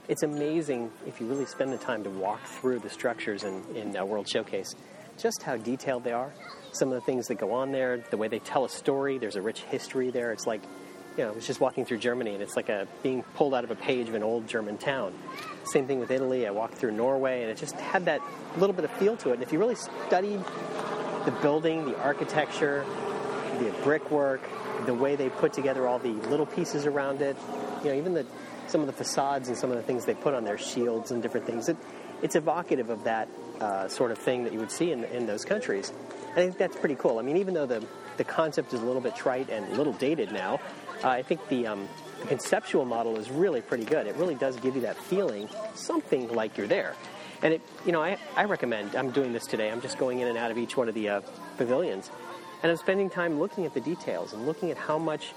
it's 0.08 0.22
amazing 0.22 0.90
if 1.06 1.20
you 1.20 1.26
really 1.26 1.46
spend 1.46 1.72
the 1.72 1.78
time 1.78 2.04
to 2.04 2.10
walk 2.10 2.42
through 2.44 2.78
the 2.78 2.90
structures 2.90 3.44
in, 3.44 3.64
in 3.74 3.96
uh, 3.96 4.04
World 4.04 4.28
Showcase, 4.28 4.74
just 5.18 5.42
how 5.42 5.56
detailed 5.56 6.04
they 6.04 6.12
are. 6.12 6.32
Some 6.72 6.88
of 6.88 6.94
the 6.94 7.00
things 7.00 7.26
that 7.28 7.36
go 7.36 7.52
on 7.52 7.72
there, 7.72 7.98
the 8.10 8.16
way 8.16 8.28
they 8.28 8.38
tell 8.38 8.64
a 8.64 8.68
story, 8.68 9.18
there's 9.18 9.36
a 9.36 9.42
rich 9.42 9.62
history 9.62 10.10
there. 10.10 10.32
It's 10.32 10.46
like, 10.46 10.62
you 11.16 11.24
know, 11.24 11.30
I 11.30 11.34
was 11.34 11.46
just 11.46 11.60
walking 11.60 11.84
through 11.84 11.98
Germany 11.98 12.34
and 12.34 12.42
it's 12.42 12.56
like 12.56 12.68
a 12.68 12.86
being 13.02 13.22
pulled 13.34 13.54
out 13.54 13.64
of 13.64 13.70
a 13.70 13.74
page 13.74 14.08
of 14.08 14.14
an 14.14 14.22
old 14.22 14.46
German 14.46 14.76
town. 14.76 15.14
Same 15.64 15.86
thing 15.86 15.98
with 15.98 16.10
Italy. 16.10 16.46
I 16.46 16.50
walked 16.50 16.74
through 16.74 16.92
Norway 16.92 17.42
and 17.42 17.50
it 17.50 17.56
just 17.56 17.74
had 17.76 18.04
that 18.04 18.20
little 18.58 18.74
bit 18.74 18.84
of 18.84 18.90
feel 18.92 19.16
to 19.18 19.30
it. 19.30 19.34
And 19.34 19.42
if 19.42 19.52
you 19.52 19.58
really 19.58 19.76
studied 19.76 20.40
the 21.24 21.30
building, 21.42 21.86
the 21.86 21.98
architecture, 22.02 22.84
the 23.58 23.72
brickwork, 23.82 24.42
the 24.84 24.94
way 24.94 25.16
they 25.16 25.30
put 25.30 25.54
together 25.54 25.88
all 25.88 25.98
the 25.98 26.12
little 26.28 26.46
pieces 26.46 26.84
around 26.84 27.22
it, 27.22 27.36
you 27.82 27.90
know, 27.90 27.96
even 27.96 28.12
the 28.12 28.26
some 28.68 28.80
of 28.80 28.86
the 28.86 28.92
facades 28.92 29.48
and 29.48 29.56
some 29.56 29.70
of 29.70 29.76
the 29.76 29.82
things 29.82 30.04
they 30.04 30.14
put 30.14 30.34
on 30.34 30.44
their 30.44 30.58
shields 30.58 31.10
and 31.10 31.22
different 31.22 31.46
things. 31.46 31.68
It, 31.68 31.76
it's 32.22 32.36
evocative 32.36 32.90
of 32.90 33.04
that 33.04 33.28
uh, 33.60 33.88
sort 33.88 34.10
of 34.10 34.18
thing 34.18 34.44
that 34.44 34.52
you 34.52 34.58
would 34.58 34.70
see 34.70 34.92
in, 34.92 35.04
in 35.04 35.26
those 35.26 35.44
countries. 35.44 35.92
I 36.32 36.36
think 36.36 36.58
that's 36.58 36.76
pretty 36.76 36.94
cool. 36.94 37.18
I 37.18 37.22
mean, 37.22 37.36
even 37.36 37.54
though 37.54 37.66
the, 37.66 37.84
the 38.16 38.24
concept 38.24 38.72
is 38.72 38.80
a 38.82 38.84
little 38.84 39.00
bit 39.00 39.16
trite 39.16 39.48
and 39.50 39.72
a 39.72 39.76
little 39.76 39.92
dated 39.94 40.32
now, 40.32 40.60
uh, 41.04 41.08
I 41.08 41.22
think 41.22 41.46
the, 41.48 41.66
um, 41.66 41.88
the 42.20 42.26
conceptual 42.26 42.84
model 42.84 43.16
is 43.16 43.30
really 43.30 43.60
pretty 43.60 43.84
good. 43.84 44.06
It 44.06 44.16
really 44.16 44.34
does 44.34 44.56
give 44.56 44.74
you 44.74 44.82
that 44.82 44.96
feeling, 44.96 45.48
something 45.74 46.28
like 46.32 46.56
you're 46.56 46.66
there. 46.66 46.94
And 47.42 47.52
it, 47.52 47.60
you 47.84 47.92
know, 47.92 48.02
I, 48.02 48.16
I 48.34 48.44
recommend. 48.44 48.94
I'm 48.94 49.10
doing 49.10 49.32
this 49.32 49.46
today. 49.46 49.70
I'm 49.70 49.82
just 49.82 49.98
going 49.98 50.20
in 50.20 50.28
and 50.28 50.38
out 50.38 50.50
of 50.50 50.58
each 50.58 50.76
one 50.76 50.88
of 50.88 50.94
the 50.94 51.08
uh, 51.08 51.20
pavilions, 51.58 52.10
and 52.62 52.72
I'm 52.72 52.78
spending 52.78 53.10
time 53.10 53.38
looking 53.38 53.66
at 53.66 53.74
the 53.74 53.80
details 53.80 54.32
and 54.32 54.46
looking 54.46 54.70
at 54.70 54.78
how 54.78 54.98
much 54.98 55.34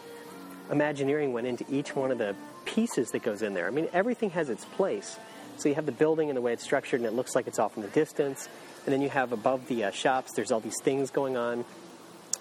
Imagineering 0.72 1.34
went 1.34 1.48
into 1.48 1.66
each 1.70 1.96
one 1.96 2.12
of 2.12 2.20
the 2.20 2.36
pieces 2.76 3.12
that 3.12 3.24
goes 3.24 3.42
in 3.42 3.54
there. 3.54 3.68
I 3.68 3.72
mean, 3.72 3.88
everything 3.94 4.30
has 4.32 4.50
its 4.50 4.66
place. 4.66 5.18
So 5.58 5.70
you 5.70 5.76
have 5.76 5.86
the 5.86 5.92
building 5.92 6.30
and 6.30 6.38
the 6.38 6.42
way 6.42 6.54
it's 6.54 6.64
structured, 6.64 7.02
and 7.02 7.08
it 7.08 7.14
looks 7.14 7.36
like 7.36 7.48
it's 7.48 7.60
off 7.60 7.76
in 7.76 7.84
the 7.84 7.90
distance. 7.90 8.48
And 8.86 8.94
then 8.94 9.02
you 9.02 9.10
have 9.10 9.34
above 9.34 9.68
the 9.68 9.86
uh, 9.86 9.92
shops, 9.92 10.32
there's 10.36 10.52
all 10.52 10.60
these 10.60 10.80
things 10.84 11.12
going 11.12 11.36
on 11.36 11.66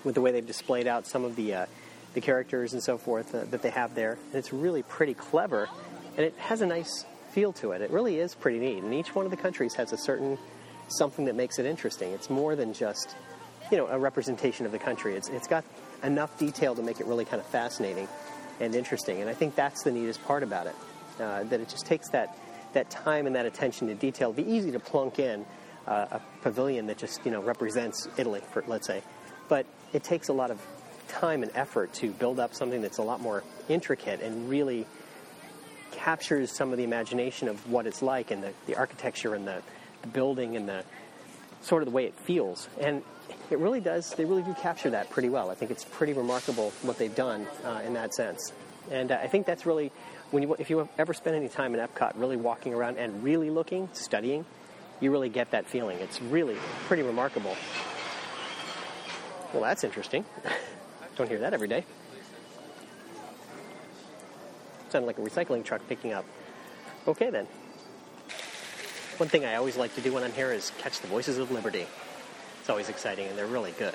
with 0.05 0.15
the 0.15 0.21
way 0.21 0.31
they've 0.31 0.47
displayed 0.47 0.87
out 0.87 1.07
some 1.07 1.25
of 1.25 1.35
the 1.37 1.55
uh, 1.55 1.67
the 2.15 2.21
characters 2.21 2.73
and 2.73 2.83
so 2.83 2.97
forth 2.97 3.35
uh, 3.35 3.45
that 3.51 3.63
they 3.63 3.71
have 3.71 3.95
there. 3.95 4.13
And 4.13 4.35
it's 4.35 4.53
really 4.53 4.83
pretty 4.83 5.15
clever, 5.15 5.69
and 6.17 6.25
it 6.25 6.35
has 6.39 6.61
a 6.61 6.67
nice 6.67 7.05
feel 7.33 7.53
to 7.55 7.73
it. 7.73 7.83
It 7.83 7.91
really 7.91 8.19
is 8.19 8.35
pretty 8.35 8.59
neat. 8.59 8.83
And 8.83 8.95
each 8.95 9.15
one 9.15 9.25
of 9.25 9.31
the 9.31 9.37
countries 9.37 9.75
has 9.75 9.93
a 9.93 9.99
certain 9.99 10.39
something 10.89 11.27
that 11.27 11.35
makes 11.35 11.59
it 11.59 11.67
interesting. 11.67 12.13
It's 12.13 12.31
more 12.31 12.55
than 12.55 12.73
just 12.73 13.15
you 13.71 13.77
know 13.77 13.89
a 13.89 13.99
representation 13.99 14.65
of 14.65 14.73
the 14.73 14.79
country. 14.79 15.17
It's 15.17 15.29
it's 15.29 15.49
got 15.49 15.65
enough 16.03 16.39
detail 16.39 16.75
to 16.77 16.83
make 16.83 17.01
it 17.01 17.07
really 17.07 17.25
kind 17.25 17.41
of 17.41 17.47
fascinating 17.47 18.07
and 18.61 18.75
interesting. 18.75 19.21
And 19.21 19.31
I 19.31 19.35
think 19.35 19.55
that's 19.55 19.83
the 19.83 19.91
neatest 19.91 20.23
part 20.25 20.43
about 20.43 20.67
it. 20.67 20.77
Uh, 21.21 21.43
that 21.45 21.61
it 21.61 21.69
just 21.69 21.87
takes 21.87 22.09
that 22.11 22.37
that 22.75 22.91
time 22.91 23.27
and 23.27 23.35
that 23.35 23.47
attention 23.47 23.89
to 23.89 23.95
detail. 23.95 24.31
It'd 24.31 24.45
be 24.45 24.53
easy 24.53 24.71
to 24.73 24.79
plunk 24.79 25.19
in 25.19 25.45
uh, 25.87 26.07
a 26.13 26.21
pavilion 26.43 26.87
that 26.87 26.99
just 26.99 27.25
you 27.25 27.31
know 27.31 27.43
represents 27.43 28.09
Italy, 28.17 28.43
for 28.53 28.63
let's 28.67 28.87
say, 28.87 29.03
but 29.49 29.67
it 29.93 30.05
takes 30.05 30.29
a 30.29 30.33
lot 30.33 30.51
of 30.51 30.61
time 31.09 31.43
and 31.43 31.51
effort 31.55 31.93
to 31.95 32.11
build 32.11 32.39
up 32.39 32.55
something 32.55 32.83
that's 32.83 32.99
a 32.99 33.03
lot 33.03 33.21
more 33.21 33.43
intricate 33.69 34.21
and 34.21 34.49
really 34.49 34.87
captures 35.91 36.53
some 36.53 36.71
of 36.71 36.79
the 36.79 36.85
imagination 36.85 37.49
of 37.49 37.71
what 37.71 37.87
it's 37.87 38.03
like 38.03 38.31
and 38.31 38.43
the, 38.43 38.53
the 38.67 38.77
architecture 38.77 39.35
and 39.35 39.47
the, 39.47 39.63
the 40.03 40.09
building 40.09 40.57
and 40.57 40.69
the 40.69 40.85
sort 41.63 41.83
of 41.83 41.87
the 41.87 41.93
way 41.93 42.05
it 42.05 42.15
feels. 42.15 42.69
And 42.79 43.03
it 43.51 43.59
really 43.59 43.81
does, 43.81 44.11
they 44.15 44.25
really 44.25 44.43
do 44.43 44.55
capture 44.55 44.91
that 44.91 45.11
pretty 45.11 45.29
well. 45.29 45.51
I 45.51 45.55
think 45.55 45.71
it's 45.71 45.85
pretty 45.85 46.13
remarkable 46.13 46.71
what 46.83 46.99
they've 46.99 47.15
done 47.15 47.47
uh, 47.65 47.83
in 47.85 47.95
that 47.95 48.15
sense. 48.15 48.53
And 48.91 49.13
uh, 49.13 49.19
I 49.23 49.29
think 49.29 49.47
that's 49.47 49.67
really, 49.67 49.93
when 50.31 50.43
you, 50.43 50.55
if 50.59 50.71
you 50.71 50.89
ever 50.99 51.15
spend 51.15 51.37
any 51.37 51.49
time 51.49 51.75
in 51.75 51.81
Epcot 51.81 52.13
really 52.17 52.37
walking 52.37 52.75
around 52.75 52.99
and 52.99 53.23
really 53.23 53.51
looking, 53.51 53.89
studying, 53.93 54.45
you 55.01 55.11
really 55.11 55.29
get 55.29 55.51
that 55.53 55.67
feeling. 55.67 55.99
It's 55.99 56.21
really 56.21 56.57
pretty 56.87 57.03
remarkable. 57.03 57.57
Well, 59.53 59.63
that's 59.63 59.85
interesting. 59.85 60.25
Don't 61.17 61.29
hear 61.29 61.39
that 61.39 61.55
every 61.55 61.69
day. 61.69 61.85
Sounded 64.91 65.07
like 65.07 65.19
a 65.19 65.23
recycling 65.23 65.65
truck 65.65 65.87
picking 65.89 66.13
up. 66.13 66.25
Okay, 67.07 67.31
then. 67.31 67.47
One 69.19 69.29
thing 69.29 69.45
I 69.45 69.57
always 69.57 69.77
like 69.77 69.95
to 69.97 70.01
do 70.01 70.13
when 70.13 70.23
I'm 70.23 70.33
here 70.33 70.53
is 70.53 70.73
catch 70.79 71.01
the 71.01 71.09
voices 71.09 71.39
of 71.39 71.51
liberty. 71.51 71.87
Always 72.69 72.91
exciting, 72.91 73.27
and 73.29 73.39
they're 73.39 73.47
really 73.47 73.73
good. 73.73 73.95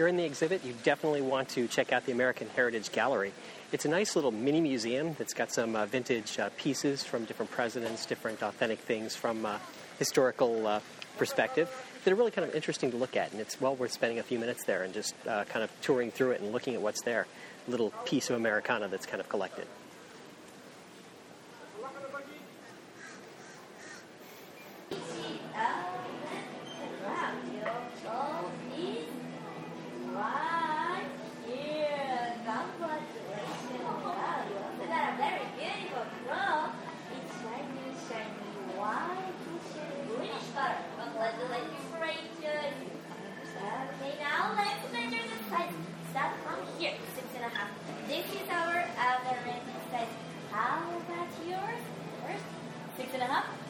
You're 0.00 0.08
in 0.08 0.16
the 0.16 0.24
exhibit, 0.24 0.64
you 0.64 0.72
definitely 0.82 1.20
want 1.20 1.50
to 1.50 1.68
check 1.68 1.92
out 1.92 2.06
the 2.06 2.12
American 2.12 2.48
Heritage 2.56 2.90
Gallery. 2.90 3.34
It's 3.70 3.84
a 3.84 3.88
nice 3.90 4.16
little 4.16 4.30
mini 4.30 4.62
museum 4.62 5.14
that's 5.18 5.34
got 5.34 5.52
some 5.52 5.76
uh, 5.76 5.84
vintage 5.84 6.38
uh, 6.38 6.48
pieces 6.56 7.04
from 7.04 7.26
different 7.26 7.50
presidents, 7.50 8.06
different 8.06 8.42
authentic 8.42 8.78
things 8.78 9.14
from 9.14 9.44
uh, 9.44 9.58
historical 9.98 10.66
uh, 10.66 10.80
perspective 11.18 11.68
that 12.02 12.10
are 12.10 12.16
really 12.16 12.30
kind 12.30 12.48
of 12.48 12.54
interesting 12.54 12.90
to 12.92 12.96
look 12.96 13.14
at. 13.14 13.30
And 13.32 13.42
it's 13.42 13.60
well 13.60 13.76
worth 13.76 13.92
spending 13.92 14.18
a 14.18 14.22
few 14.22 14.38
minutes 14.38 14.64
there 14.64 14.84
and 14.84 14.94
just 14.94 15.14
uh, 15.28 15.44
kind 15.44 15.62
of 15.62 15.70
touring 15.82 16.10
through 16.10 16.30
it 16.30 16.40
and 16.40 16.50
looking 16.50 16.74
at 16.74 16.80
what's 16.80 17.02
there. 17.02 17.26
Little 17.68 17.90
piece 18.06 18.30
of 18.30 18.36
Americana 18.36 18.88
that's 18.88 19.04
kind 19.04 19.20
of 19.20 19.28
collected. 19.28 19.66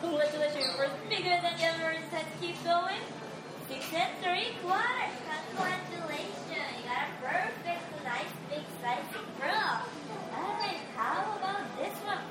Congratulations, 0.00 0.64
yours 0.76 0.90
bigger 1.09 1.37
than 1.45 1.52
the 1.61 1.64
average 1.64 2.00
size. 2.11 2.25
Keep 2.40 2.57
going. 2.64 3.04
Six 3.69 3.85
and 3.92 4.12
three 4.25 4.57
quarters. 4.64 5.12
Congratulations. 5.52 6.73
You 6.80 6.88
got 6.88 7.04
a 7.04 7.21
perfect, 7.21 7.85
nice, 8.02 8.33
big 8.49 8.64
size 8.80 9.04
pearl. 9.37 9.85
Alright, 10.33 10.80
how 10.97 11.37
about 11.37 11.69
this 11.76 11.92
one? 12.09 12.25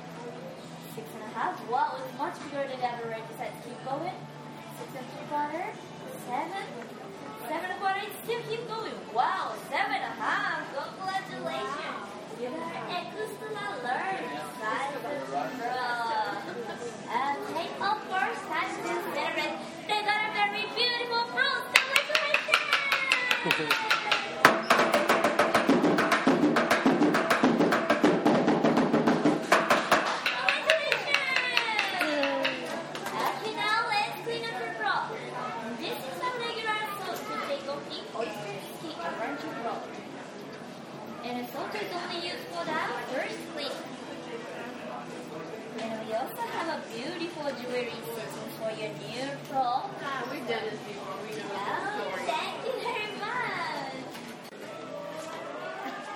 Six 0.95 1.05
and 1.13 1.23
a 1.23 1.31
half. 1.38 1.61
Wow, 1.69 1.97
it's 2.01 2.09
much 2.17 2.41
bigger 2.49 2.65
than 2.65 2.79
the 2.79 2.85
average. 2.85 3.29
Let's 3.38 3.53
keep 3.61 3.77
going. 3.85 4.17
Six 4.81 4.89
and 4.97 5.05
three 5.13 5.27
quarters. 5.29 5.77
Seven. 6.25 6.65
Seven 7.45 7.65
and 7.69 7.77
a 7.77 7.81
quarter. 7.81 8.01
Still 8.25 8.41
keep 8.49 8.65
going. 8.65 8.97
Wow, 9.13 9.53
seven 9.69 9.93
and 9.93 10.09
a 10.09 10.15
half. 10.17 10.65
Congratulations. 10.73 12.01
You 12.41 12.49
got 12.49 12.73
an 12.73 12.85
Ecustula 12.97 13.65
learn 13.85 14.25
size 14.57 14.95
of 14.95 15.28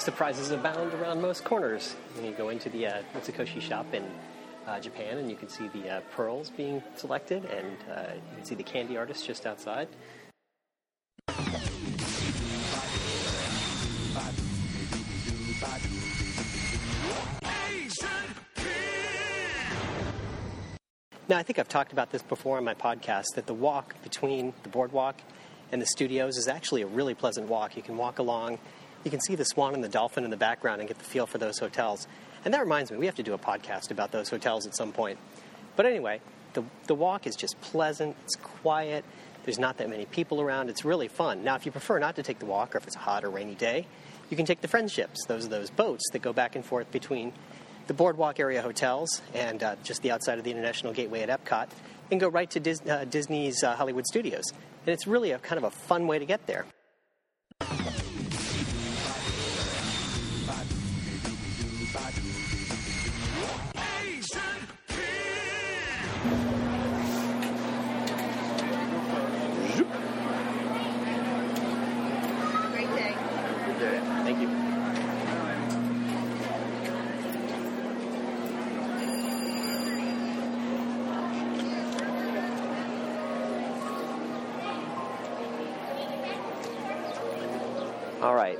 Surprises 0.03 0.51
abound 0.51 0.93
around 0.95 1.21
most 1.21 1.45
corners. 1.45 1.95
When 2.15 2.25
you 2.25 2.33
go 2.33 2.49
into 2.49 2.69
the 2.69 2.87
uh, 2.87 3.01
Mitsukoshi 3.15 3.61
shop 3.61 3.85
in 3.93 4.03
uh, 4.67 4.77
Japan, 4.81 5.17
and 5.17 5.29
you 5.29 5.37
can 5.37 5.47
see 5.47 5.69
the 5.69 5.89
uh, 5.89 6.01
pearls 6.11 6.49
being 6.49 6.83
selected, 6.97 7.45
and 7.45 7.77
uh, 7.89 8.11
you 8.13 8.35
can 8.35 8.43
see 8.43 8.55
the 8.55 8.63
candy 8.63 8.97
artist 8.97 9.25
just 9.25 9.45
outside. 9.45 9.87
Now, 21.29 21.37
I 21.37 21.43
think 21.43 21.59
I've 21.59 21.69
talked 21.69 21.93
about 21.93 22.11
this 22.11 22.21
before 22.23 22.57
on 22.57 22.65
my 22.65 22.73
podcast 22.73 23.35
that 23.35 23.47
the 23.47 23.53
walk 23.53 23.95
between 24.03 24.53
the 24.63 24.69
boardwalk 24.69 25.21
and 25.71 25.81
the 25.81 25.87
studios 25.87 26.37
is 26.37 26.49
actually 26.49 26.81
a 26.81 26.87
really 26.87 27.13
pleasant 27.15 27.47
walk. 27.47 27.77
You 27.77 27.81
can 27.81 27.95
walk 27.95 28.19
along, 28.19 28.59
you 29.03 29.11
can 29.11 29.21
see 29.21 29.35
the 29.35 29.45
swan 29.45 29.73
and 29.73 29.83
the 29.83 29.89
dolphin 29.89 30.23
in 30.23 30.29
the 30.29 30.37
background 30.37 30.81
and 30.81 30.87
get 30.87 30.97
the 30.97 31.03
feel 31.03 31.25
for 31.25 31.37
those 31.37 31.59
hotels. 31.59 32.07
And 32.45 32.53
that 32.53 32.61
reminds 32.61 32.91
me, 32.91 32.97
we 32.97 33.05
have 33.05 33.15
to 33.15 33.23
do 33.23 33.33
a 33.33 33.37
podcast 33.37 33.91
about 33.91 34.11
those 34.11 34.29
hotels 34.29 34.65
at 34.65 34.75
some 34.75 34.91
point. 34.91 35.17
But 35.75 35.85
anyway, 35.85 36.21
the, 36.53 36.63
the 36.87 36.95
walk 36.95 37.25
is 37.25 37.35
just 37.35 37.59
pleasant, 37.61 38.15
it's 38.23 38.35
quiet, 38.35 39.03
there's 39.45 39.59
not 39.59 39.77
that 39.77 39.89
many 39.89 40.05
people 40.05 40.41
around, 40.41 40.69
it's 40.69 40.85
really 40.85 41.07
fun. 41.07 41.43
Now, 41.43 41.55
if 41.55 41.65
you 41.65 41.71
prefer 41.71 41.99
not 41.99 42.15
to 42.15 42.23
take 42.23 42.39
the 42.39 42.45
walk 42.45 42.75
or 42.75 42.77
if 42.77 42.87
it's 42.87 42.95
a 42.95 42.99
hot 42.99 43.23
or 43.23 43.29
rainy 43.29 43.55
day, 43.55 43.87
you 44.29 44.37
can 44.37 44.45
take 44.45 44.61
the 44.61 44.67
friendships. 44.67 45.25
Those 45.25 45.45
are 45.45 45.49
those 45.49 45.69
boats 45.69 46.03
that 46.11 46.21
go 46.21 46.33
back 46.33 46.55
and 46.55 46.65
forth 46.65 46.91
between 46.91 47.33
the 47.87 47.93
boardwalk 47.93 48.39
area 48.39 48.61
hotels 48.61 49.21
and 49.33 49.61
uh, 49.61 49.75
just 49.83 50.01
the 50.01 50.11
outside 50.11 50.37
of 50.37 50.45
the 50.45 50.51
International 50.51 50.93
Gateway 50.93 51.21
at 51.21 51.29
Epcot 51.29 51.67
and 52.11 52.19
go 52.19 52.29
right 52.29 52.49
to 52.51 52.59
Dis- 52.59 52.81
uh, 52.87 53.05
Disney's 53.05 53.63
uh, 53.63 53.75
Hollywood 53.75 54.05
Studios. 54.05 54.43
And 54.85 54.93
it's 54.93 55.07
really 55.07 55.31
a 55.31 55.39
kind 55.39 55.57
of 55.57 55.65
a 55.65 55.71
fun 55.71 56.07
way 56.07 56.19
to 56.19 56.25
get 56.25 56.45
there. 56.47 56.65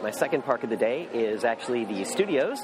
My 0.04 0.12
second 0.12 0.44
park 0.44 0.66
of 0.66 0.70
the 0.70 0.76
day 0.76 1.08
is 1.14 1.46
actually 1.46 1.86
the 1.86 2.04
studios, 2.04 2.62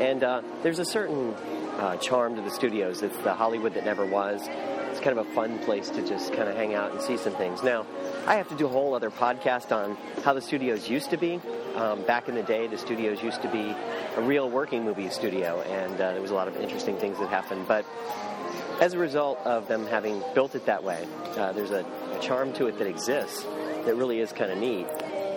and 0.00 0.24
uh, 0.24 0.40
there's 0.62 0.78
a 0.78 0.86
certain 0.86 1.34
uh, 1.76 1.98
charm 1.98 2.34
to 2.34 2.40
the 2.40 2.50
studios. 2.50 3.02
It's 3.02 3.16
the 3.18 3.34
Hollywood 3.34 3.74
that 3.74 3.84
never 3.84 4.06
was. 4.06 4.40
It's 4.90 5.00
kind 5.00 5.18
of 5.18 5.26
a 5.26 5.30
fun 5.34 5.58
place 5.58 5.90
to 5.90 6.08
just 6.08 6.32
kind 6.32 6.48
of 6.48 6.56
hang 6.56 6.74
out 6.74 6.92
and 6.92 7.02
see 7.02 7.18
some 7.18 7.34
things. 7.34 7.62
Now, 7.62 7.84
I 8.26 8.36
have 8.36 8.48
to 8.48 8.56
do 8.56 8.64
a 8.64 8.70
whole 8.70 8.94
other 8.94 9.10
podcast 9.10 9.70
on 9.70 9.98
how 10.24 10.32
the 10.32 10.40
studios 10.40 10.88
used 10.88 11.10
to 11.10 11.18
be. 11.18 11.42
Um, 11.76 12.06
back 12.06 12.26
in 12.26 12.34
the 12.34 12.42
day, 12.42 12.66
the 12.68 12.78
studios 12.78 13.22
used 13.22 13.42
to 13.42 13.48
be 13.48 13.76
a 14.16 14.22
real 14.22 14.48
working 14.48 14.82
movie 14.82 15.10
studio, 15.10 15.60
and 15.60 15.92
uh, 16.00 16.12
there 16.12 16.22
was 16.22 16.30
a 16.30 16.34
lot 16.34 16.48
of 16.48 16.56
interesting 16.56 16.96
things 16.96 17.18
that 17.18 17.28
happened. 17.28 17.68
But 17.68 17.84
as 18.80 18.94
a 18.94 18.98
result 18.98 19.38
of 19.44 19.68
them 19.68 19.86
having 19.88 20.22
built 20.34 20.54
it 20.54 20.64
that 20.64 20.82
way, 20.82 21.06
uh, 21.36 21.52
there's 21.52 21.70
a, 21.70 21.84
a 22.14 22.18
charm 22.20 22.54
to 22.54 22.66
it 22.66 22.78
that 22.78 22.86
exists 22.86 23.44
that 23.84 23.94
really 23.94 24.20
is 24.20 24.32
kind 24.32 24.50
of 24.50 24.56
neat. 24.56 24.86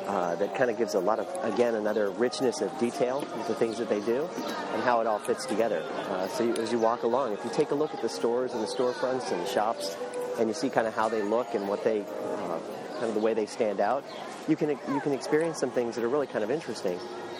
Uh, 0.08 0.36
that 0.36 0.56
kind 0.56 0.70
of 0.70 0.78
gives 0.78 0.96
a 0.96 1.00
lot 1.00 1.20
of, 1.20 1.28
again, 1.54 1.76
another 1.76 2.10
richness 2.12 2.60
of 2.62 2.76
detail 2.80 3.22
with 3.38 3.48
the 3.48 3.56
things 3.56 3.78
that 3.78 3.88
they 3.88 4.02
do 4.02 4.28
and 4.74 4.84
how 4.84 5.00
it 5.00 5.08
all 5.08 5.20
fits 5.20 5.46
together. 5.46 5.84
Uh, 6.10 6.28
so 6.28 6.44
you, 6.44 6.54
as 6.56 6.72
you 6.72 6.80
walk 6.80 7.04
along, 7.04 7.32
if 7.32 7.44
you 7.46 7.52
take 7.54 7.72
a 7.72 7.76
look 7.76 7.94
at 7.94 8.02
the 8.02 8.10
stores 8.10 8.52
and 8.54 8.62
the 8.62 8.68
storefronts 8.68 9.32
and 9.32 9.40
the 9.40 9.46
shops, 9.46 9.96
and 10.40 10.50
you 10.50 10.54
see 10.54 10.70
kind 10.70 10.88
of 10.88 10.96
how 10.96 11.08
they 11.08 11.22
look 11.22 11.54
and 11.54 11.68
what 11.68 11.84
they, 11.84 12.02
uh, 12.02 12.60
kind 12.94 13.06
of 13.06 13.14
the 13.14 13.20
way 13.20 13.34
they 13.34 13.46
stand 13.46 13.80
out, 13.80 14.04
you 14.48 14.56
can 14.56 14.70
you 14.70 15.00
can 15.02 15.14
experience 15.14 15.60
some 15.60 15.72
things 15.72 15.96
that 15.96 16.04
are 16.04 16.10
really 16.10 16.28
kind 16.28 16.44
of 16.44 16.52
interesting, 16.52 17.00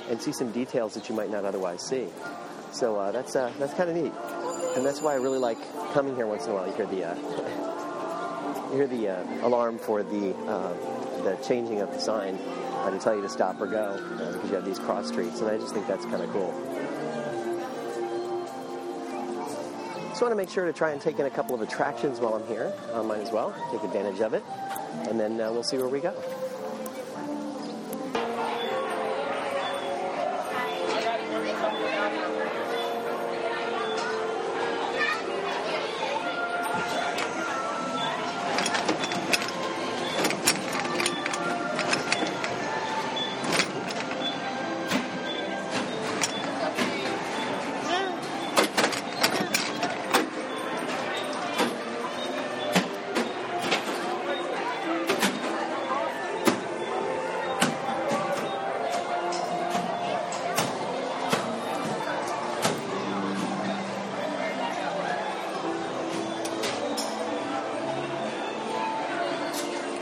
and 0.10 0.22
see 0.22 0.32
some 0.32 0.52
details 0.52 0.94
that 0.94 1.10
you 1.10 1.16
might 1.16 1.32
not 1.32 1.46
otherwise 1.46 1.82
see. 1.82 2.08
So 2.72 2.98
uh, 2.98 3.12
that's 3.12 3.36
uh, 3.36 3.52
that's 3.60 3.74
kind 3.74 3.90
of 3.90 3.96
neat, 3.96 4.14
and 4.76 4.86
that's 4.86 5.02
why 5.02 5.14
I 5.14 5.16
really 5.16 5.40
like 5.40 5.58
coming 5.94 6.16
here 6.16 6.28
once 6.28 6.46
in 6.46 6.52
a 6.52 6.54
while. 6.54 6.68
You 6.68 6.74
hear 6.74 6.86
the 6.86 7.06
uh, 7.06 7.16
you 8.72 8.78
hear 8.78 8.88
the 8.88 9.46
alarm 9.46 9.80
for 9.80 10.04
the 10.04 10.36
the 11.24 11.36
changing 11.38 11.82
of 11.82 11.92
the 11.92 12.00
sign 12.00 12.36
uh, 12.36 12.90
to 12.90 13.00
tell 13.00 13.16
you 13.16 13.22
to 13.22 13.30
stop 13.30 13.60
or 13.62 13.68
go 13.68 13.78
uh, 13.80 14.32
because 14.34 14.50
you 14.50 14.56
have 14.56 14.66
these 14.66 14.80
cross 14.80 15.08
streets, 15.08 15.40
and 15.42 15.50
I 15.50 15.58
just 15.58 15.74
think 15.74 15.88
that's 15.88 16.06
kind 16.06 16.22
of 16.22 16.30
cool. 16.32 16.52
Just 20.10 20.22
want 20.22 20.32
to 20.32 20.36
make 20.36 20.50
sure 20.50 20.66
to 20.66 20.74
try 20.74 20.92
and 20.92 21.02
take 21.02 21.20
in 21.20 21.26
a 21.26 21.30
couple 21.30 21.56
of 21.56 21.62
attractions 21.62 22.20
while 22.20 22.36
I'm 22.36 22.46
here. 22.48 22.74
I 22.94 23.02
might 23.02 23.22
as 23.22 23.32
well 23.32 23.56
take 23.72 23.84
advantage 23.84 24.22
of 24.22 24.34
it, 24.34 24.44
and 25.10 25.20
then 25.20 25.40
uh, 25.40 25.52
we'll 25.52 25.64
see 25.64 25.78
where 25.78 25.88
we 25.88 26.00
go. 26.00 26.14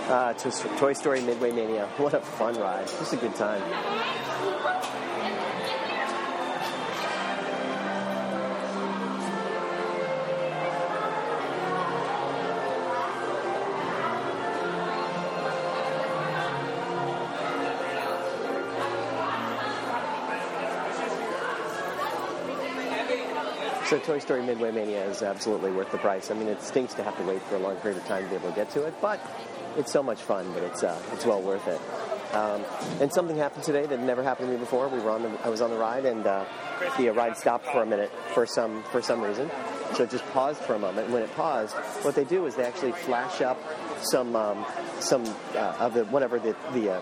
Uh, 0.10 0.34
to 0.34 0.50
Toy 0.80 0.94
Story 0.94 1.22
Midway 1.22 1.52
Mania. 1.52 1.86
What 1.98 2.16
a 2.16 2.20
fun 2.20 2.56
ride. 2.56 2.88
Just 2.88 3.14
a 3.14 3.18
good 3.18 3.36
time. 3.36 3.62
So 23.86 24.00
Toy 24.00 24.18
Story 24.18 24.42
Midway 24.42 24.72
Mania 24.72 25.06
is 25.06 25.22
absolutely 25.22 25.72
worth 25.72 25.92
the 25.92 26.00
price. 26.00 26.32
I 26.32 26.34
mean, 26.34 26.48
it 26.48 26.64
stinks 26.64 26.96
to 26.96 27.04
have 27.04 27.16
to 27.18 27.24
wait 27.24 27.44
for 27.44 27.58
a 27.58 27.60
long 27.60 27.76
period 27.76 28.00
of 28.02 28.08
time 28.08 28.24
to 28.24 28.30
be 28.30 28.36
able 28.38 28.50
to 28.50 28.56
get 28.56 28.72
to 28.72 28.86
it, 28.86 28.96
but 29.02 29.20
it's 29.80 29.92
so 29.92 30.04
much 30.04 30.22
fun, 30.22 30.52
but 30.54 30.64
it's 30.64 30.84
uh, 30.84 31.02
it's 31.14 31.26
well 31.26 31.42
worth 31.42 31.68
it. 31.68 31.80
Um, 32.34 32.64
and 33.02 33.12
something 33.12 33.38
happened 33.38 33.64
today 33.64 33.88
that 33.88 34.00
never 34.00 34.22
happened 34.22 34.50
to 34.50 34.54
me 34.54 34.60
before. 34.60 34.88
We 34.88 35.00
were 35.00 35.10
on 35.10 35.24
the, 35.24 35.32
I 35.44 35.50
was 35.50 35.62
on 35.62 35.72
the 35.72 35.78
ride, 35.78 36.06
and 36.06 36.28
uh, 36.28 36.46
the 36.98 37.10
ride 37.10 37.38
stopped 37.38 37.66
for 37.66 37.82
a 37.82 37.86
minute 37.86 38.12
for 38.34 38.46
some 38.46 38.84
for 38.92 39.02
some 39.02 39.22
reason. 39.22 39.50
So 39.96 40.04
it 40.04 40.12
just 40.12 40.26
paused 40.28 40.60
for 40.62 40.76
a 40.76 40.80
moment. 40.80 41.06
And 41.06 41.14
when 41.14 41.24
it 41.24 41.34
paused, 41.36 41.74
what 42.04 42.14
they 42.14 42.26
do 42.26 42.46
is 42.46 42.56
they 42.56 42.66
actually 42.66 42.92
flash 42.92 43.42
up 43.42 43.58
some 44.02 44.36
um, 44.36 44.66
some 45.00 45.24
uh, 45.56 45.78
of 45.80 45.94
the 45.94 46.06
whatever 46.06 46.40
the 46.40 46.56
the 46.74 46.96
uh, 46.96 47.02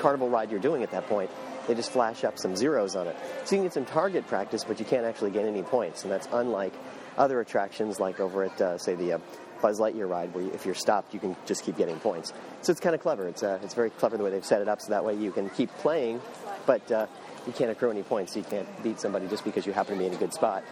carnival 0.00 0.28
ride 0.28 0.50
you're 0.50 0.60
doing 0.60 0.82
at 0.82 0.90
that 0.90 1.06
point. 1.06 1.30
They 1.68 1.74
just 1.74 1.90
flash 1.90 2.22
up 2.24 2.38
some 2.38 2.54
zeros 2.56 2.94
on 2.96 3.08
it, 3.08 3.16
so 3.44 3.56
you 3.56 3.58
can 3.58 3.64
get 3.64 3.74
some 3.74 3.84
target 3.84 4.26
practice, 4.26 4.64
but 4.64 4.78
you 4.78 4.84
can't 4.84 5.04
actually 5.04 5.32
get 5.32 5.44
any 5.44 5.62
points. 5.62 6.02
And 6.02 6.12
that's 6.12 6.28
unlike 6.32 6.72
other 7.16 7.40
attractions, 7.40 8.00
like 8.00 8.20
over 8.20 8.44
at 8.44 8.60
uh, 8.60 8.78
say 8.78 8.94
the 8.94 9.14
uh, 9.14 9.18
Buzz 9.60 9.80
Lightyear 9.80 10.08
ride, 10.08 10.34
where 10.34 10.44
you, 10.44 10.50
if 10.52 10.64
you're 10.66 10.74
stopped, 10.74 11.14
you 11.14 11.20
can 11.20 11.36
just 11.46 11.64
keep 11.64 11.76
getting 11.76 11.98
points. 12.00 12.32
So 12.62 12.70
it's 12.70 12.80
kind 12.80 12.94
of 12.94 13.00
clever. 13.00 13.26
It's 13.28 13.42
uh, 13.42 13.58
it's 13.62 13.74
very 13.74 13.90
clever 13.90 14.16
the 14.16 14.24
way 14.24 14.30
they've 14.30 14.44
set 14.44 14.60
it 14.62 14.68
up, 14.68 14.80
so 14.80 14.90
that 14.90 15.04
way 15.04 15.14
you 15.14 15.32
can 15.32 15.48
keep 15.50 15.70
playing, 15.78 16.20
but 16.66 16.90
uh, 16.90 17.06
you 17.46 17.52
can't 17.52 17.70
accrue 17.70 17.90
any 17.90 18.02
points. 18.02 18.32
So 18.32 18.40
you 18.40 18.44
can't 18.44 18.68
beat 18.82 19.00
somebody 19.00 19.28
just 19.28 19.44
because 19.44 19.66
you 19.66 19.72
happen 19.72 19.94
to 19.94 19.98
be 19.98 20.06
in 20.06 20.14
a 20.14 20.16
good 20.16 20.32
spot. 20.32 20.62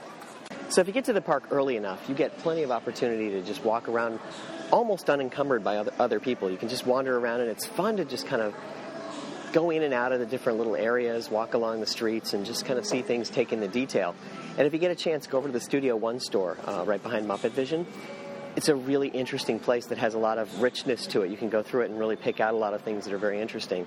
So 0.68 0.80
if 0.80 0.86
you 0.86 0.92
get 0.92 1.04
to 1.04 1.12
the 1.12 1.20
park 1.20 1.48
early 1.50 1.76
enough, 1.76 2.08
you 2.08 2.14
get 2.14 2.36
plenty 2.38 2.62
of 2.62 2.70
opportunity 2.70 3.30
to 3.30 3.42
just 3.42 3.64
walk 3.64 3.88
around 3.88 4.18
almost 4.72 5.08
unencumbered 5.08 5.62
by 5.62 5.76
other, 5.76 5.92
other 5.98 6.20
people. 6.20 6.50
You 6.50 6.56
can 6.56 6.68
just 6.68 6.86
wander 6.86 7.16
around, 7.16 7.42
and 7.42 7.50
it's 7.50 7.66
fun 7.66 7.96
to 7.98 8.04
just 8.04 8.26
kind 8.26 8.42
of 8.42 8.54
go 9.52 9.70
in 9.70 9.84
and 9.84 9.94
out 9.94 10.10
of 10.10 10.18
the 10.18 10.26
different 10.26 10.58
little 10.58 10.74
areas, 10.74 11.30
walk 11.30 11.54
along 11.54 11.78
the 11.78 11.86
streets, 11.86 12.34
and 12.34 12.44
just 12.44 12.64
kind 12.64 12.76
of 12.76 12.84
see 12.84 13.02
things 13.02 13.30
take 13.30 13.52
in 13.52 13.60
the 13.60 13.68
detail. 13.68 14.14
And 14.58 14.66
if 14.66 14.72
you 14.72 14.80
get 14.80 14.90
a 14.90 14.96
chance, 14.96 15.28
go 15.28 15.38
over 15.38 15.46
to 15.46 15.52
the 15.52 15.60
Studio 15.60 15.94
One 15.94 16.18
store 16.18 16.58
uh, 16.66 16.82
right 16.84 17.00
behind 17.00 17.26
Muppet 17.26 17.52
Vision. 17.52 17.86
It's 18.56 18.68
a 18.68 18.74
really 18.76 19.08
interesting 19.08 19.58
place 19.58 19.86
that 19.86 19.98
has 19.98 20.14
a 20.14 20.18
lot 20.18 20.38
of 20.38 20.62
richness 20.62 21.08
to 21.08 21.22
it. 21.22 21.30
You 21.30 21.36
can 21.36 21.48
go 21.48 21.62
through 21.62 21.82
it 21.82 21.90
and 21.90 21.98
really 21.98 22.14
pick 22.14 22.38
out 22.38 22.54
a 22.54 22.56
lot 22.56 22.72
of 22.72 22.82
things 22.82 23.04
that 23.04 23.12
are 23.12 23.18
very 23.18 23.40
interesting. 23.40 23.84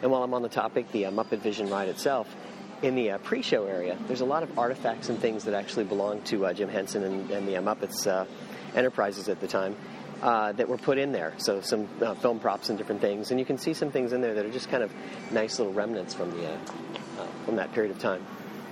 And 0.00 0.10
while 0.10 0.22
I'm 0.22 0.32
on 0.32 0.40
the 0.40 0.48
topic, 0.48 0.90
the 0.90 1.06
uh, 1.06 1.10
Muppet 1.10 1.40
Vision 1.40 1.68
ride 1.68 1.88
itself, 1.88 2.34
in 2.82 2.94
the 2.94 3.12
uh, 3.12 3.18
pre-show 3.18 3.66
area, 3.66 3.98
there's 4.06 4.22
a 4.22 4.26
lot 4.26 4.42
of 4.42 4.58
artifacts 4.58 5.10
and 5.10 5.18
things 5.18 5.44
that 5.44 5.54
actually 5.54 5.84
belong 5.84 6.22
to 6.22 6.46
uh, 6.46 6.52
Jim 6.52 6.68
Henson 6.68 7.04
and, 7.04 7.30
and 7.30 7.46
the 7.46 7.56
uh, 7.56 7.62
Muppets 7.62 8.06
uh, 8.06 8.24
Enterprises 8.74 9.28
at 9.28 9.40
the 9.40 9.46
time 9.46 9.76
uh, 10.22 10.52
that 10.52 10.68
were 10.68 10.78
put 10.78 10.98
in 10.98 11.12
there. 11.12 11.34
So 11.38 11.60
some 11.60 11.88
uh, 12.02 12.14
film 12.14 12.40
props 12.40 12.68
and 12.68 12.78
different 12.78 13.00
things, 13.00 13.30
and 13.30 13.40
you 13.40 13.46
can 13.46 13.58
see 13.58 13.74
some 13.74 13.90
things 13.90 14.12
in 14.12 14.20
there 14.20 14.34
that 14.34 14.44
are 14.44 14.50
just 14.50 14.70
kind 14.70 14.82
of 14.82 14.92
nice 15.30 15.58
little 15.58 15.72
remnants 15.72 16.14
from 16.14 16.30
the 16.30 16.58
from 17.46 17.56
that 17.56 17.72
period 17.72 17.90
of 17.90 17.98
time. 17.98 18.26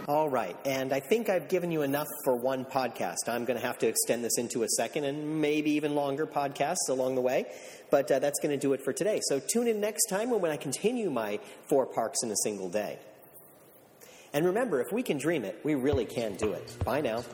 All 0.07 0.29
right, 0.29 0.55
and 0.67 0.93
I 0.93 1.01
think 1.01 1.31
I've 1.31 1.49
given 1.49 1.71
you 1.71 1.81
enough 1.81 2.09
for 2.25 2.37
one 2.37 2.67
podcast. 2.67 3.27
I'm 3.27 3.47
going 3.47 3.59
to 3.59 3.67
have 3.67 3.79
to 3.79 3.87
extend 3.87 4.23
this 4.23 4.37
into 4.37 4.63
a 4.63 4.69
second 4.69 5.05
and 5.05 5.41
maybe 5.41 5.71
even 5.71 5.95
longer 5.95 6.27
podcasts 6.27 6.91
along 6.91 7.15
the 7.15 7.23
way, 7.23 7.47
but 7.91 8.11
uh, 8.11 8.19
that's 8.19 8.39
going 8.39 8.51
to 8.51 8.61
do 8.61 8.75
it 8.75 8.83
for 8.85 8.93
today. 8.93 9.21
So 9.25 9.41
tune 9.41 9.67
in 9.67 9.81
next 9.81 10.05
time 10.11 10.29
when 10.29 10.51
I 10.51 10.59
continue 10.59 11.09
my 11.09 11.41
four 11.71 11.87
parks 11.87 12.23
in 12.23 12.31
a 12.31 12.37
single 12.43 12.69
day. 12.69 12.99
And 14.35 14.45
remember, 14.45 14.83
if 14.83 14.93
we 14.93 15.03
can 15.03 15.17
dream 15.17 15.43
it, 15.43 15.59
we 15.65 15.75
really 15.75 16.05
can 16.05 16.37
do 16.37 16.53
it. 16.53 16.85
Bye 16.85 17.01
now. 17.01 17.25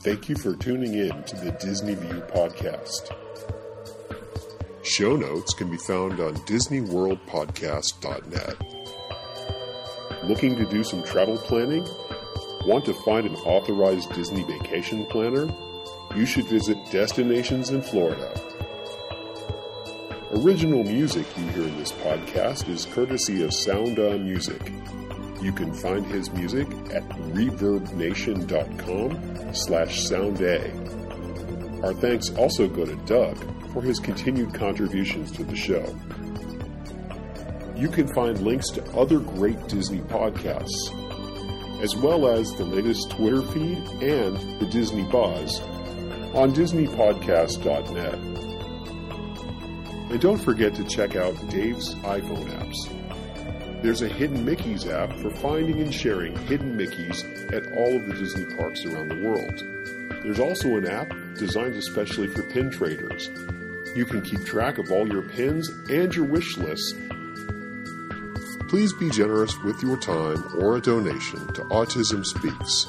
Thank 0.00 0.30
you 0.30 0.36
for 0.36 0.56
tuning 0.56 0.94
in 0.94 1.22
to 1.24 1.36
the 1.36 1.52
Disney 1.60 1.94
View 1.96 2.22
podcast. 2.34 3.10
Show 4.82 5.14
notes 5.14 5.54
can 5.54 5.70
be 5.70 5.76
found 5.76 6.18
on 6.18 6.34
DisneyWorldPodcast.net. 6.38 8.56
Looking 10.24 10.56
to 10.56 10.66
do 10.66 10.82
some 10.82 11.04
travel 11.04 11.38
planning? 11.38 11.86
Want 12.66 12.84
to 12.86 12.94
find 13.04 13.24
an 13.24 13.36
authorized 13.36 14.12
Disney 14.12 14.42
vacation 14.42 15.06
planner? 15.06 15.54
You 16.16 16.26
should 16.26 16.46
visit 16.46 16.76
Destinations 16.90 17.70
in 17.70 17.80
Florida. 17.80 18.34
Original 20.32 20.82
music 20.82 21.26
you 21.36 21.46
hear 21.50 21.62
in 21.62 21.78
this 21.78 21.92
podcast 21.92 22.68
is 22.68 22.86
courtesy 22.86 23.44
of 23.44 23.54
Sound 23.54 24.00
On 24.00 24.24
Music. 24.24 24.72
You 25.40 25.52
can 25.52 25.72
find 25.72 26.04
his 26.06 26.28
music 26.32 26.66
at 26.92 27.08
reverbnation.com 27.08 29.54
slash 29.54 30.08
sounda. 30.08 30.72
Our 31.84 31.94
thanks 31.94 32.30
also 32.30 32.66
go 32.66 32.84
to 32.84 32.96
Doug 33.06 33.38
for 33.72 33.82
his 33.82 33.98
continued 33.98 34.54
contributions 34.54 35.32
to 35.32 35.44
the 35.44 35.56
show. 35.56 35.84
You 37.76 37.88
can 37.88 38.06
find 38.14 38.38
links 38.40 38.68
to 38.70 38.84
other 38.92 39.18
great 39.18 39.66
Disney 39.68 40.00
podcasts, 40.00 40.92
as 41.82 41.96
well 41.96 42.28
as 42.28 42.52
the 42.52 42.64
latest 42.64 43.10
Twitter 43.10 43.42
feed 43.42 43.78
and 44.02 44.36
the 44.60 44.66
Disney 44.66 45.04
Buzz 45.04 45.60
on 46.34 46.54
DisneyPodcast.net. 46.54 48.14
And 50.10 50.20
don't 50.20 50.38
forget 50.38 50.74
to 50.74 50.84
check 50.84 51.16
out 51.16 51.34
Dave's 51.48 51.94
iPhone 51.96 52.46
apps. 52.50 53.82
There's 53.82 54.02
a 54.02 54.08
Hidden 54.08 54.46
Mickeys 54.46 54.86
app 54.86 55.12
for 55.18 55.30
finding 55.30 55.80
and 55.80 55.92
sharing 55.92 56.36
hidden 56.46 56.76
Mickeys 56.76 57.24
at 57.52 57.66
all 57.76 57.96
of 57.96 58.06
the 58.06 58.14
Disney 58.14 58.44
parks 58.54 58.84
around 58.84 59.08
the 59.08 59.26
world. 59.26 60.22
There's 60.22 60.38
also 60.38 60.76
an 60.76 60.86
app 60.86 61.12
designed 61.36 61.74
especially 61.74 62.28
for 62.28 62.42
pin 62.44 62.70
traders. 62.70 63.28
You 63.94 64.06
can 64.06 64.22
keep 64.22 64.44
track 64.44 64.78
of 64.78 64.90
all 64.90 65.06
your 65.06 65.22
pins 65.22 65.68
and 65.90 66.14
your 66.14 66.24
wish 66.24 66.56
lists. 66.56 66.94
Please 68.68 68.94
be 68.94 69.10
generous 69.10 69.54
with 69.64 69.82
your 69.82 69.98
time 69.98 70.42
or 70.58 70.76
a 70.76 70.80
donation 70.80 71.46
to 71.52 71.62
Autism 71.64 72.24
Speaks. 72.24 72.86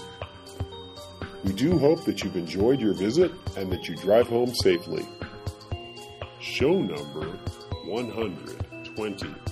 We 1.43 1.51
do 1.51 1.77
hope 1.77 2.05
that 2.05 2.23
you've 2.23 2.37
enjoyed 2.37 2.79
your 2.79 2.93
visit 2.93 3.33
and 3.57 3.69
that 3.71 3.89
you 3.89 3.97
drive 3.97 4.27
home 4.27 4.55
safely. 4.55 5.05
Show 6.39 6.79
number 6.81 7.27
120. 7.85 9.42